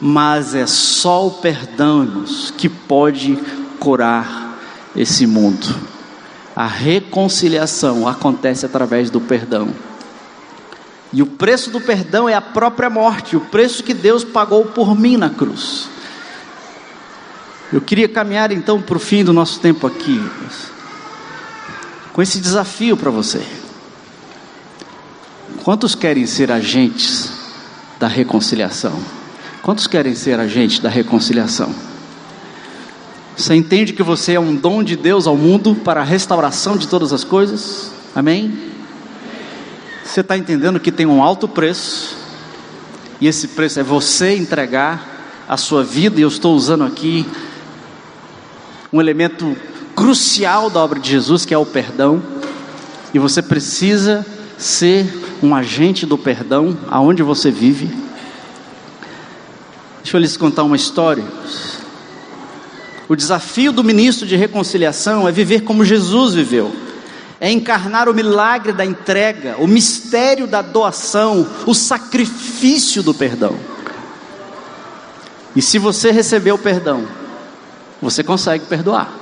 [0.00, 3.36] Mas é só o perdão, irmãos, que pode
[3.80, 4.56] curar
[4.94, 5.74] esse mundo.
[6.54, 9.74] A reconciliação acontece através do perdão.
[11.12, 14.96] E o preço do perdão é a própria morte, o preço que Deus pagou por
[14.96, 15.97] mim na cruz.
[17.70, 20.22] Eu queria caminhar então para o fim do nosso tempo aqui,
[22.14, 23.42] com esse desafio para você.
[25.62, 27.30] Quantos querem ser agentes
[27.98, 28.98] da reconciliação?
[29.62, 31.74] Quantos querem ser agentes da reconciliação?
[33.36, 36.88] Você entende que você é um dom de Deus ao mundo para a restauração de
[36.88, 37.92] todas as coisas?
[38.14, 38.72] Amém?
[40.02, 42.16] Você está entendendo que tem um alto preço,
[43.20, 47.26] e esse preço é você entregar a sua vida, e eu estou usando aqui
[48.92, 49.56] um elemento
[49.94, 52.22] crucial da obra de Jesus, que é o perdão,
[53.12, 54.24] e você precisa
[54.56, 55.06] ser
[55.42, 57.90] um agente do perdão aonde você vive.
[60.02, 61.24] Deixa eu lhes contar uma história.
[63.08, 66.74] O desafio do ministro de reconciliação é viver como Jesus viveu,
[67.40, 73.54] é encarnar o milagre da entrega, o mistério da doação, o sacrifício do perdão.
[75.56, 77.06] E se você recebeu o perdão,
[78.00, 79.12] você consegue perdoar.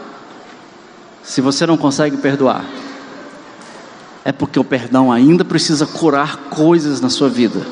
[1.22, 2.64] Se você não consegue perdoar,
[4.24, 7.66] é porque o perdão ainda precisa curar coisas na sua vida.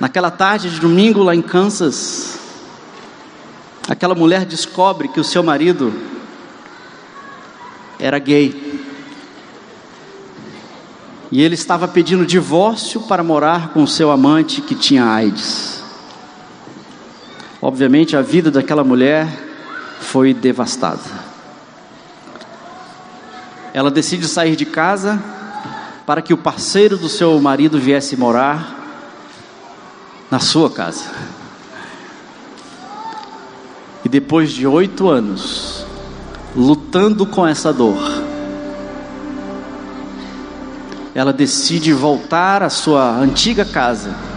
[0.00, 2.38] Naquela tarde de domingo lá em Kansas,
[3.88, 5.92] aquela mulher descobre que o seu marido
[7.98, 8.82] era gay.
[11.30, 15.83] E ele estava pedindo divórcio para morar com o seu amante que tinha AIDS.
[17.64, 19.26] Obviamente, a vida daquela mulher
[19.98, 21.00] foi devastada.
[23.72, 25.18] Ela decide sair de casa
[26.04, 28.84] para que o parceiro do seu marido viesse morar
[30.30, 31.10] na sua casa.
[34.04, 35.86] E depois de oito anos,
[36.54, 37.96] lutando com essa dor,
[41.14, 44.33] ela decide voltar à sua antiga casa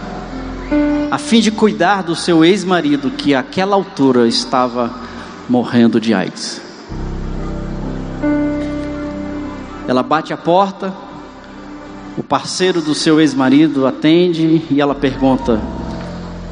[1.10, 4.94] a fim de cuidar do seu ex-marido, que àquela altura estava
[5.48, 6.60] morrendo de AIDS.
[9.86, 10.92] Ela bate a porta,
[12.16, 15.58] o parceiro do seu ex-marido atende e ela pergunta: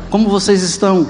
[0.09, 1.07] Como vocês estão?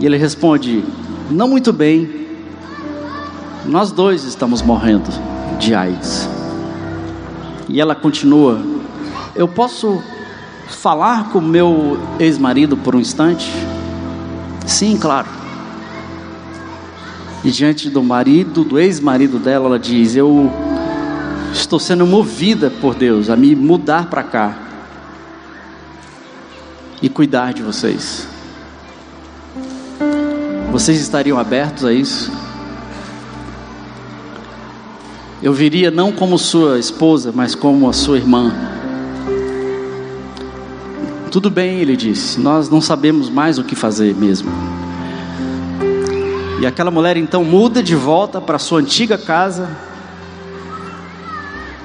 [0.00, 0.82] E ele responde:
[1.30, 2.26] Não muito bem,
[3.64, 5.10] nós dois estamos morrendo
[5.60, 6.28] de AIDS.
[7.68, 8.60] E ela continua:
[9.36, 10.02] Eu posso
[10.68, 13.50] falar com meu ex-marido por um instante?
[14.66, 15.28] Sim, claro.
[17.44, 20.52] E diante do marido, do ex-marido dela, ela diz: Eu
[21.52, 24.58] estou sendo movida por Deus a me mudar para cá
[27.00, 28.26] e cuidar de vocês.
[30.72, 32.32] Vocês estariam abertos a isso?
[35.42, 38.52] Eu viria não como sua esposa, mas como a sua irmã.
[41.36, 44.50] Tudo bem, ele disse, nós não sabemos mais o que fazer mesmo.
[46.58, 49.68] E aquela mulher então muda de volta para sua antiga casa,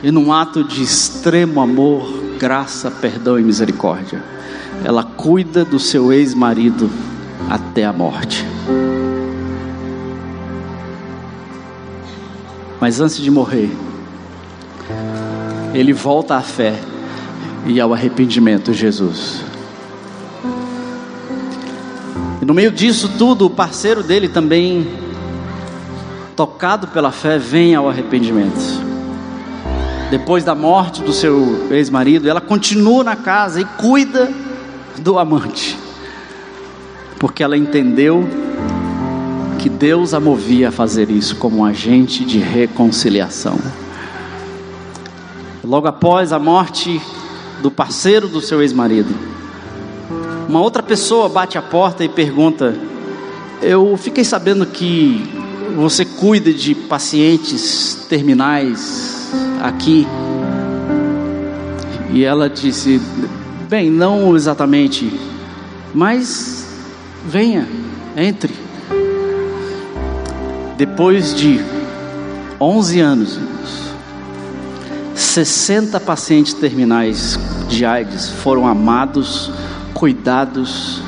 [0.02, 4.24] e num ato de extremo amor, graça, perdão e misericórdia,
[4.86, 6.89] ela cuida do seu ex-marido
[7.49, 8.45] até a morte.
[12.80, 13.70] Mas antes de morrer,
[15.74, 16.80] ele volta à fé
[17.66, 19.43] e ao arrependimento, Jesus.
[22.41, 24.88] E no meio disso tudo, o parceiro dele também,
[26.36, 28.91] tocado pela fé, vem ao arrependimento.
[30.09, 34.30] Depois da morte do seu ex-marido, ela continua na casa e cuida
[34.97, 35.78] do amante,
[37.20, 38.28] porque ela entendeu
[39.57, 43.57] que Deus a movia a fazer isso como um agente de reconciliação.
[45.64, 46.99] Logo após a morte
[47.62, 49.14] do parceiro do seu ex-marido.
[50.47, 52.76] Uma outra pessoa bate a porta e pergunta:
[53.62, 55.24] Eu fiquei sabendo que
[55.76, 59.32] você cuida de pacientes terminais
[59.62, 60.05] aqui.
[62.12, 62.99] E ela disse:
[63.70, 65.12] Bem, não exatamente,
[65.93, 66.68] mas
[67.26, 67.68] venha,
[68.18, 68.53] entre.
[70.78, 71.62] Depois de
[72.59, 73.39] 11 anos,
[75.22, 79.51] 60 pacientes terminais de AIDS foram amados,
[79.93, 81.01] cuidados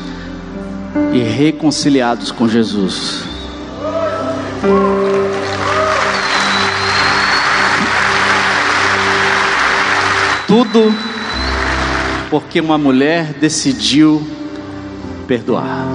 [1.11, 3.23] e reconciliados com Jesus.
[10.47, 10.93] Tudo
[12.29, 14.25] porque uma mulher decidiu
[15.27, 15.87] perdoar,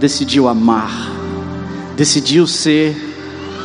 [0.00, 0.90] decidiu amar,
[1.96, 2.94] decidiu ser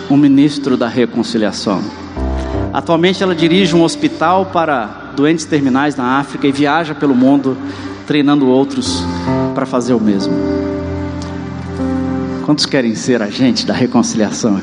[0.09, 2.05] um ministro da reconciliação.
[2.76, 7.58] Atualmente ela dirige um hospital para doentes terminais na África e viaja pelo mundo
[8.06, 9.02] treinando outros
[9.54, 10.34] para fazer o mesmo.
[12.46, 14.60] Quantos querem ser agente da reconciliação?